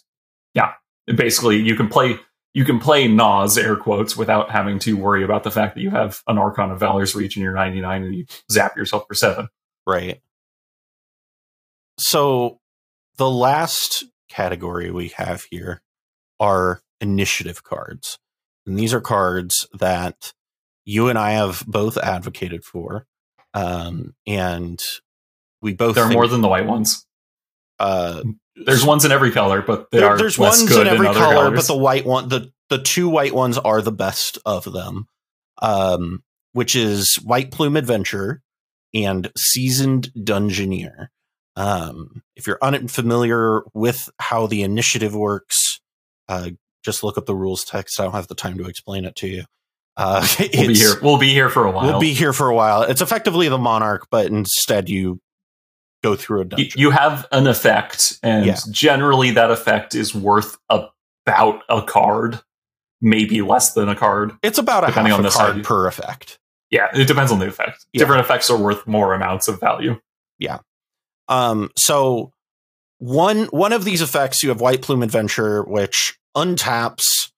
[0.54, 0.74] yeah,
[1.06, 2.18] basically you can play
[2.52, 5.90] you can play Nas air quotes without having to worry about the fact that you
[5.90, 9.48] have an Archon of Valor's Reach in your 99 and you zap yourself for seven.
[9.86, 10.20] Right.
[11.98, 12.60] So
[13.16, 15.82] the last category we have here
[16.40, 18.18] are initiative cards.
[18.66, 20.32] And these are cards that
[20.84, 23.06] you and I have both advocated for.
[23.54, 24.80] Um, and
[25.62, 27.06] we both There are more than the white ones.
[27.78, 28.22] Uh,
[28.54, 31.60] there's ones in every color, but they there, are there's ones in every color, colors.
[31.60, 35.06] but the white one the the two white ones are the best of them.
[35.60, 36.22] Um,
[36.56, 38.40] which is White Plume Adventure
[38.94, 41.08] and Seasoned Dungeoneer.
[41.54, 45.80] Um, if you're unfamiliar with how the initiative works,
[46.28, 46.50] uh,
[46.84, 48.00] just look up the rules text.
[48.00, 49.44] I don't have the time to explain it to you.
[49.96, 51.00] Uh, we'll be here.
[51.02, 51.86] We'll be here for a while.
[51.86, 52.82] We'll be here for a while.
[52.82, 55.20] It's effectively the monarch, but instead you
[56.02, 56.80] go through a dungeon.
[56.80, 58.58] You have an effect, and yeah.
[58.70, 62.40] generally that effect is worth about a card,
[63.00, 64.32] maybe less than a card.
[64.42, 66.38] It's about a depending on the card per effect.
[66.70, 67.86] Yeah, it depends on the effect.
[67.92, 68.00] Yeah.
[68.00, 69.98] Different effects are worth more amounts of value.
[70.38, 70.58] Yeah.
[71.28, 72.32] Um, so
[72.98, 77.30] one one of these effects, you have White Plume Adventure, which untaps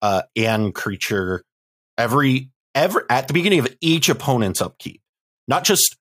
[0.00, 1.42] uh, an creature
[1.98, 5.00] every every at the beginning of each opponent's upkeep,
[5.48, 5.96] not just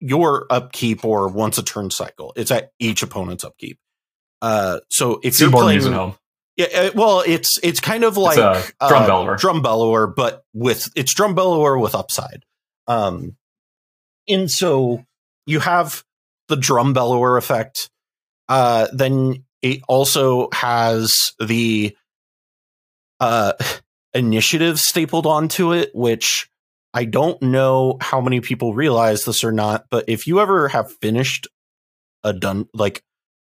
[0.00, 2.32] your upkeep or once a turn cycle.
[2.36, 3.78] It's at each opponent's upkeep.
[4.42, 6.14] Uh, so if you're playing, home.
[6.56, 10.90] Yeah, uh, well, it's it's kind of like drum uh, bellower, drum bellower, but with
[10.94, 12.44] it's drum bellower with upside.
[12.86, 13.36] Um,
[14.28, 15.04] and so
[15.46, 16.04] you have
[16.48, 17.90] the drum bellower effect.
[18.48, 21.96] Uh, then it also has the
[23.20, 23.52] uh,
[24.14, 26.48] initiative stapled onto it, which
[26.94, 29.86] I don't know how many people realize this or not.
[29.90, 31.48] But if you ever have finished
[32.24, 33.02] a done like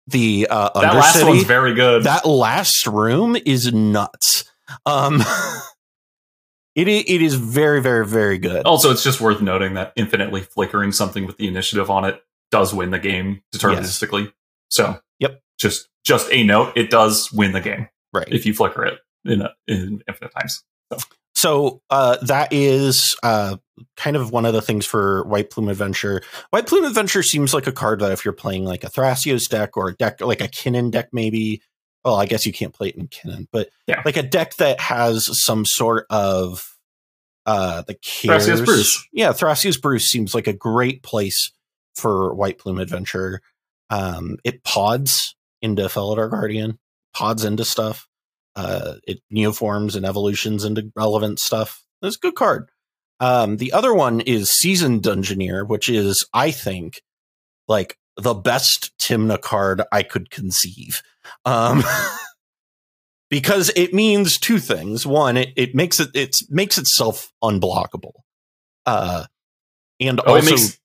[0.06, 2.04] the uh, that last one's very good.
[2.04, 4.50] that last room is nuts.
[4.86, 5.22] Um,
[6.74, 8.64] it it is very very very good.
[8.64, 12.72] also, it's just worth noting that infinitely flickering something with the initiative on it does
[12.72, 14.32] win the game deterministically.
[14.68, 15.40] So, Yep.
[15.58, 18.28] just just a note: it does win the game right.
[18.30, 20.62] if you flicker it in in infinite times.
[21.34, 23.58] So uh, that is uh,
[23.96, 26.20] kind of one of the things for White Plume Adventure.
[26.50, 29.76] White Plume Adventure seems like a card that if you're playing like a Thrasios deck
[29.76, 31.62] or a deck like a Kinnan deck, maybe.
[32.04, 34.02] Well, I guess you can't play it in Kinnan, but Yeah.
[34.04, 36.76] like a deck that has some sort of
[37.46, 38.48] uh, the cares.
[38.48, 39.08] Thrasios Bruse.
[39.12, 41.52] Yeah, Thrasios Bruse seems like a great place
[41.94, 43.42] for White Plume Adventure.
[43.90, 46.78] Um, it pods into Felidar Guardian,
[47.14, 48.06] pods into stuff.
[48.56, 51.84] Uh, it neoforms and evolutions into relevant stuff.
[52.02, 52.70] It's a good card.
[53.20, 57.02] Um, the other one is Seasoned Dungeoneer, which is, I think,
[57.66, 61.02] like the best Tymna card I could conceive.
[61.44, 61.82] Um,
[63.30, 65.06] because it means two things.
[65.06, 68.12] One, it, it makes it it makes itself unblockable.
[68.86, 69.26] Uh,
[70.00, 70.78] and Oh, also it makes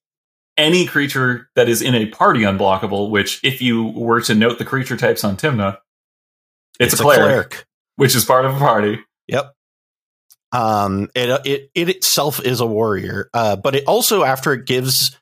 [0.57, 3.09] any creature that is in a party unblockable.
[3.09, 5.77] Which, if you were to note the creature types on Tymna,
[6.79, 8.99] it's, a, cleric, which is part of a party.
[9.27, 9.53] Yep.
[10.51, 15.17] Um, it it it itself is a warrior, uh, but it also after it gives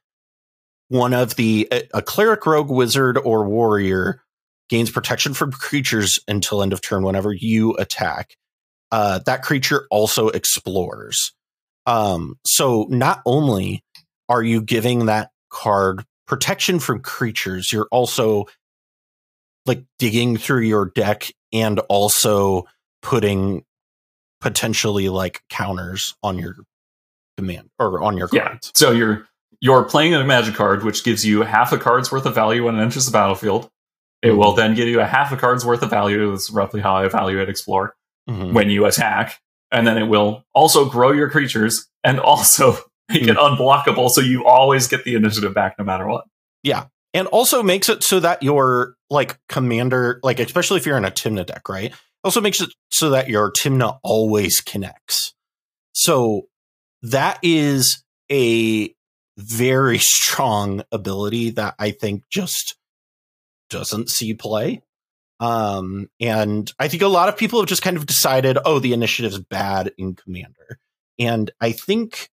[0.90, 4.22] one of the a, a cleric, rogue, wizard, or warrior
[4.70, 8.36] gains protection from creatures until end of turn whenever you attack.
[8.92, 11.34] Uh, that creature also explores.
[11.86, 13.84] Um, so not only
[14.32, 18.46] are you giving that card protection from creatures, you're also
[19.66, 22.64] like digging through your deck and also
[23.02, 23.64] putting
[24.40, 26.56] potentially like counters on your
[27.38, 28.48] command or on your Yeah.
[28.48, 28.72] cards.
[28.74, 29.28] So you're
[29.60, 32.76] you're playing a magic card, which gives you half a card's worth of value when
[32.80, 33.70] it enters the battlefield.
[34.24, 34.38] It Mm-hmm.
[34.38, 36.32] will then give you a half a card's worth of value.
[36.32, 37.94] That's roughly how I evaluate Explore
[38.30, 38.54] Mhm.
[38.54, 39.40] when you attack,
[39.72, 42.78] and then it will also grow your creatures and also
[43.14, 46.26] make it unblockable, so you always get the initiative back no matter what.
[46.64, 46.86] Yeah.
[47.14, 51.12] And also makes it so that your like commander, like especially if you're in a
[51.12, 51.94] Tymna deck, right?
[52.24, 55.34] Also makes it so that your Tymna always connects.
[55.94, 56.48] So
[57.02, 58.94] that is a
[59.38, 62.76] very strong ability that I think just
[63.70, 64.82] doesn't see play.
[65.40, 68.94] Um, and I think a lot of people have just kind of decided, oh, the
[68.94, 70.78] initiative's bad in Commander.
[71.18, 72.30] And I think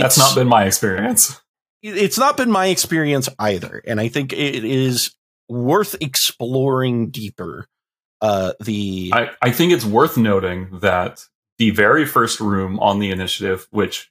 [0.00, 1.40] That's not been my experience.
[1.82, 5.14] it's not been my experience either and i think it is
[5.48, 7.66] worth exploring deeper
[8.20, 11.26] uh the I, I think it's worth noting that
[11.58, 14.10] the very first room on the initiative, which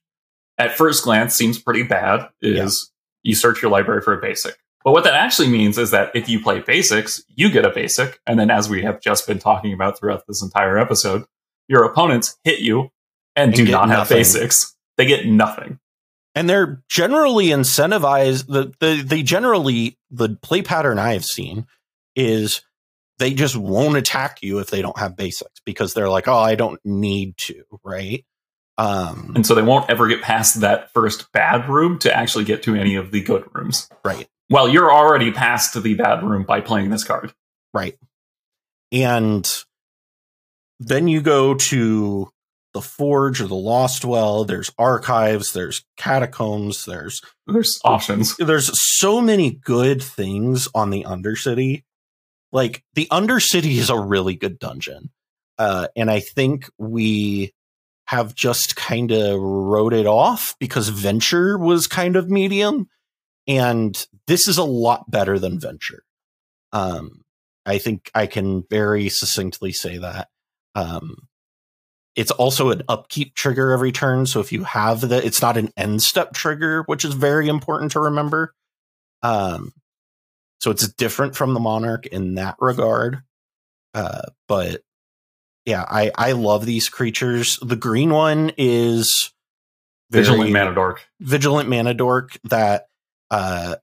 [0.57, 2.91] at first glance seems pretty bad, is
[3.23, 4.57] you search your library for a basic.
[4.85, 8.19] But what that actually means is that if you play basics, you get a basic.
[8.25, 11.25] And then, as we have just been talking about throughout this entire episode,
[11.67, 12.89] your opponents hit you
[13.35, 14.73] and, And do not have basics.
[14.97, 15.79] They get nothing.
[16.35, 21.65] and they're generally incentivized the, the they generally the play pattern i've seen
[22.15, 22.61] is
[23.19, 26.55] they just won't attack you if they don't have basics because they're like oh i
[26.55, 28.25] don't need to right
[28.77, 32.63] um And so they won't ever get past that first bad room to actually get
[32.63, 33.89] to any of the good rooms.
[34.05, 37.33] right Well, you're already past the bad room by playing this card.
[37.73, 37.97] Right.
[38.91, 39.49] And
[40.79, 42.29] then you go to
[42.73, 48.35] the Forge or the Lost Well, there's archives, there's catacombs, there's There's options.
[48.37, 51.83] there's so many good things on the Undercity.
[52.51, 55.09] Like the Undercity is a really good dungeon.
[55.57, 57.53] Uh, and I think we
[58.05, 62.87] have just kind of wrote it off because Venture was kind of medium.
[63.47, 66.03] And this is a lot better than Venture.
[66.73, 67.23] Um,
[67.65, 70.29] I think I can very succinctly say that.
[70.73, 71.15] Um,
[72.15, 74.25] it's also an upkeep trigger every turn.
[74.25, 77.91] So if you have the, it's not an end step trigger, which is very important
[77.93, 78.53] to remember.
[79.23, 79.71] Um,
[80.59, 83.21] so it's different from the Monarch in that regard.
[83.93, 84.81] Uh, but
[85.65, 87.57] yeah, I, I love these creatures.
[87.61, 89.31] The green one is
[90.09, 91.07] Vigilant very- Mana Dork.
[91.19, 92.87] Vigilant Mana Dork that
[93.29, 93.77] uh,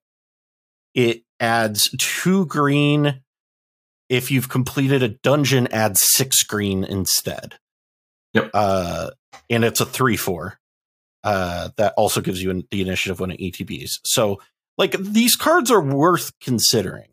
[0.94, 3.22] it adds two green.
[4.08, 7.58] If you've completed a dungeon, add six green instead.
[8.34, 8.50] Yep.
[8.54, 9.10] Uh,
[9.50, 10.58] and it's a three four.
[11.24, 13.98] Uh, that also gives you an, the initiative when it ETBs.
[14.04, 14.40] So,
[14.76, 17.08] like these cards are worth considering.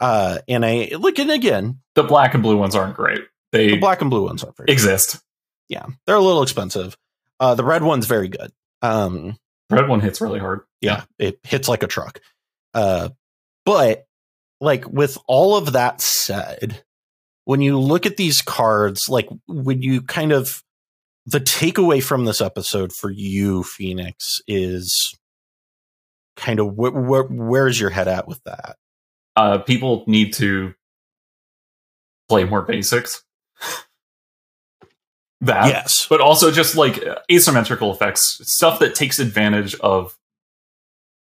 [0.00, 3.22] Uh, and I look and again, the black and blue ones aren't great.
[3.52, 5.20] They the black and blue ones are very exist.
[5.68, 6.96] Yeah, they're a little expensive.
[7.40, 8.52] Uh, the red one's very good.
[8.82, 9.36] Um,
[9.70, 10.60] red one hits really hard.
[10.80, 12.20] Yeah, it hits like a truck.
[12.74, 13.10] Uh,
[13.64, 14.06] but
[14.60, 16.83] like with all of that said,
[17.44, 20.62] when you look at these cards, like when you kind of
[21.26, 25.16] the takeaway from this episode for you, Fenix, is
[26.36, 28.76] kind of wh- wh- where's your head at with that?
[29.36, 30.74] Uh, people need to
[32.28, 33.22] play more basics.
[35.40, 40.16] that yes, but also just like asymmetrical effects, stuff that takes advantage of.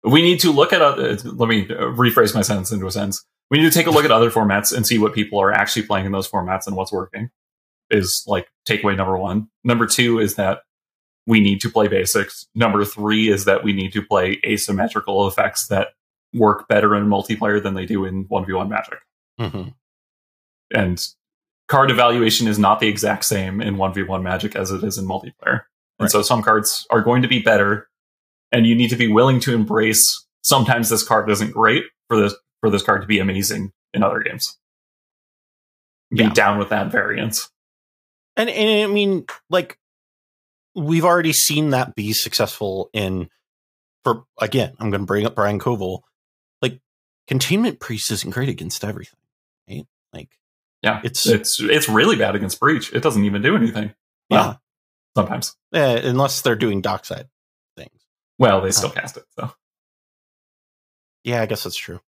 [0.04, 0.80] We need to look at.
[0.80, 3.24] Uh, let me rephrase my sentence into a sentence.
[3.50, 5.82] We need to take a look at other formats and see what people are actually
[5.82, 7.30] playing in those formats and what's working.
[7.88, 9.48] Is like takeaway number one.
[9.62, 10.62] Number two is that
[11.26, 12.46] we need to play basics.
[12.54, 15.88] Number three is that we need to play asymmetrical effects that
[16.34, 18.98] work better in multiplayer than they do in 1v1 magic.
[19.40, 19.68] Mm-hmm.
[20.74, 21.06] And
[21.68, 25.62] card evaluation is not the exact same in 1v1 magic as it is in multiplayer.
[25.98, 26.10] And right.
[26.10, 27.88] so some cards are going to be better
[28.52, 32.34] and you need to be willing to embrace sometimes this card isn't great for this
[32.60, 34.58] for this card to be amazing in other games.
[36.10, 36.32] Be yeah.
[36.32, 37.50] down with that variance.
[38.36, 39.78] And and I mean like
[40.74, 43.28] we've already seen that be successful in
[44.04, 46.02] for again, I'm going to bring up Brian Koval.
[46.62, 46.80] Like
[47.26, 49.18] containment priest isn't great against everything,
[49.68, 49.86] right?
[50.12, 50.28] Like
[50.82, 52.92] yeah, it's it's it's really bad against breach.
[52.92, 53.94] It doesn't even do anything.
[54.30, 54.62] Yeah, well,
[55.16, 57.28] sometimes uh, unless they're doing dockside
[57.76, 57.98] things.
[58.38, 59.50] Well, they still uh, cast it, so
[61.24, 62.00] yeah, I guess that's true.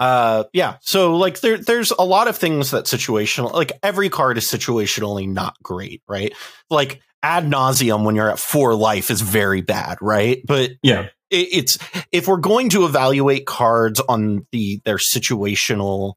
[0.00, 0.78] Uh, yeah.
[0.80, 5.28] So like there, there's a lot of things that situational, like every card is situationally
[5.28, 6.32] not great, right?
[6.70, 10.42] Like ad nauseam when you're at four life is very bad, right?
[10.46, 11.78] But yeah, it, it's
[12.12, 16.14] if we're going to evaluate cards on the their situational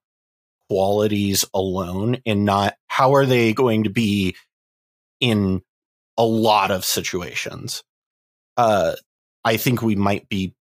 [0.70, 4.36] qualities alone and not how are they going to be
[5.20, 5.62] in
[6.18, 7.84] a lot of situations.
[8.56, 8.94] Uh,
[9.44, 10.54] I think we might be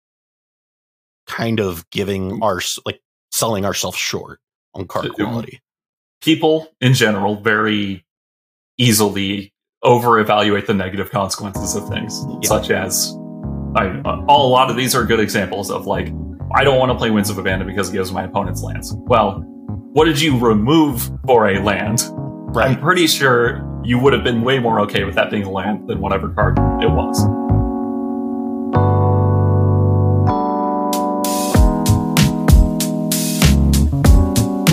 [1.26, 3.00] kind of giving our like
[3.30, 4.40] selling ourselves short
[4.74, 5.60] on card quality.
[6.20, 8.04] People in general very
[8.76, 9.52] easily
[9.82, 12.48] over evaluate the negative consequences of things, yeah.
[12.48, 13.14] such as
[13.76, 16.08] I, uh, all, a lot of these are good examples of like,
[16.54, 18.92] I don't want to play Winds of Abandon because it gives my opponent's lands.
[18.96, 19.42] Well,
[19.92, 22.00] what did you remove for a land?
[22.52, 22.70] Right.
[22.70, 25.88] I'm pretty sure you would have been way more okay with that being a land
[25.88, 27.24] than whatever card it was.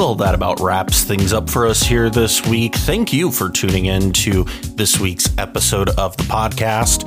[0.08, 2.74] Well, that about wraps things up for us here this week.
[2.74, 7.04] Thank you for tuning in to this week's episode of the podcast.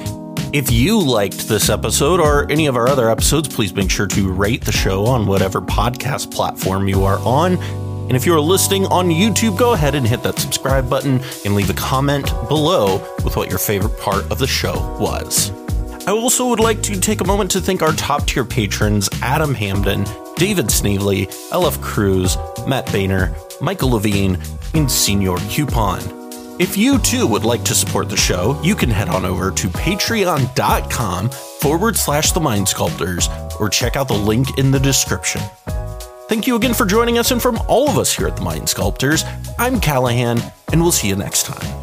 [0.55, 4.31] If you liked this episode or any of our other episodes, please make sure to
[4.31, 7.57] rate the show on whatever podcast platform you are on.
[7.57, 11.71] And if you're listening on YouTube, go ahead and hit that subscribe button and leave
[11.71, 15.51] a comment below with what your favorite part of the show was.
[16.07, 19.55] I also would like to take a moment to thank our top tier patrons Adam
[19.55, 22.37] Hamden, David Snavely, LF Cruz,
[22.67, 24.39] Matt Boehner, Michael Levine,
[24.75, 26.01] and Senior Coupon.
[26.59, 29.69] If you too would like to support the show, you can head on over to
[29.69, 33.29] patreon.com forward slash the mind sculptors
[33.59, 35.41] or check out the link in the description.
[36.29, 38.69] Thank you again for joining us, and from all of us here at the Mind
[38.69, 39.25] Sculptors,
[39.59, 40.41] I'm Callahan,
[40.71, 41.80] and we'll see you next time.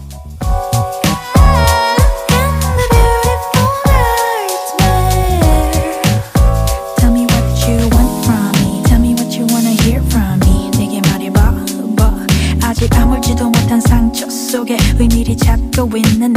[15.97, 16.36] in the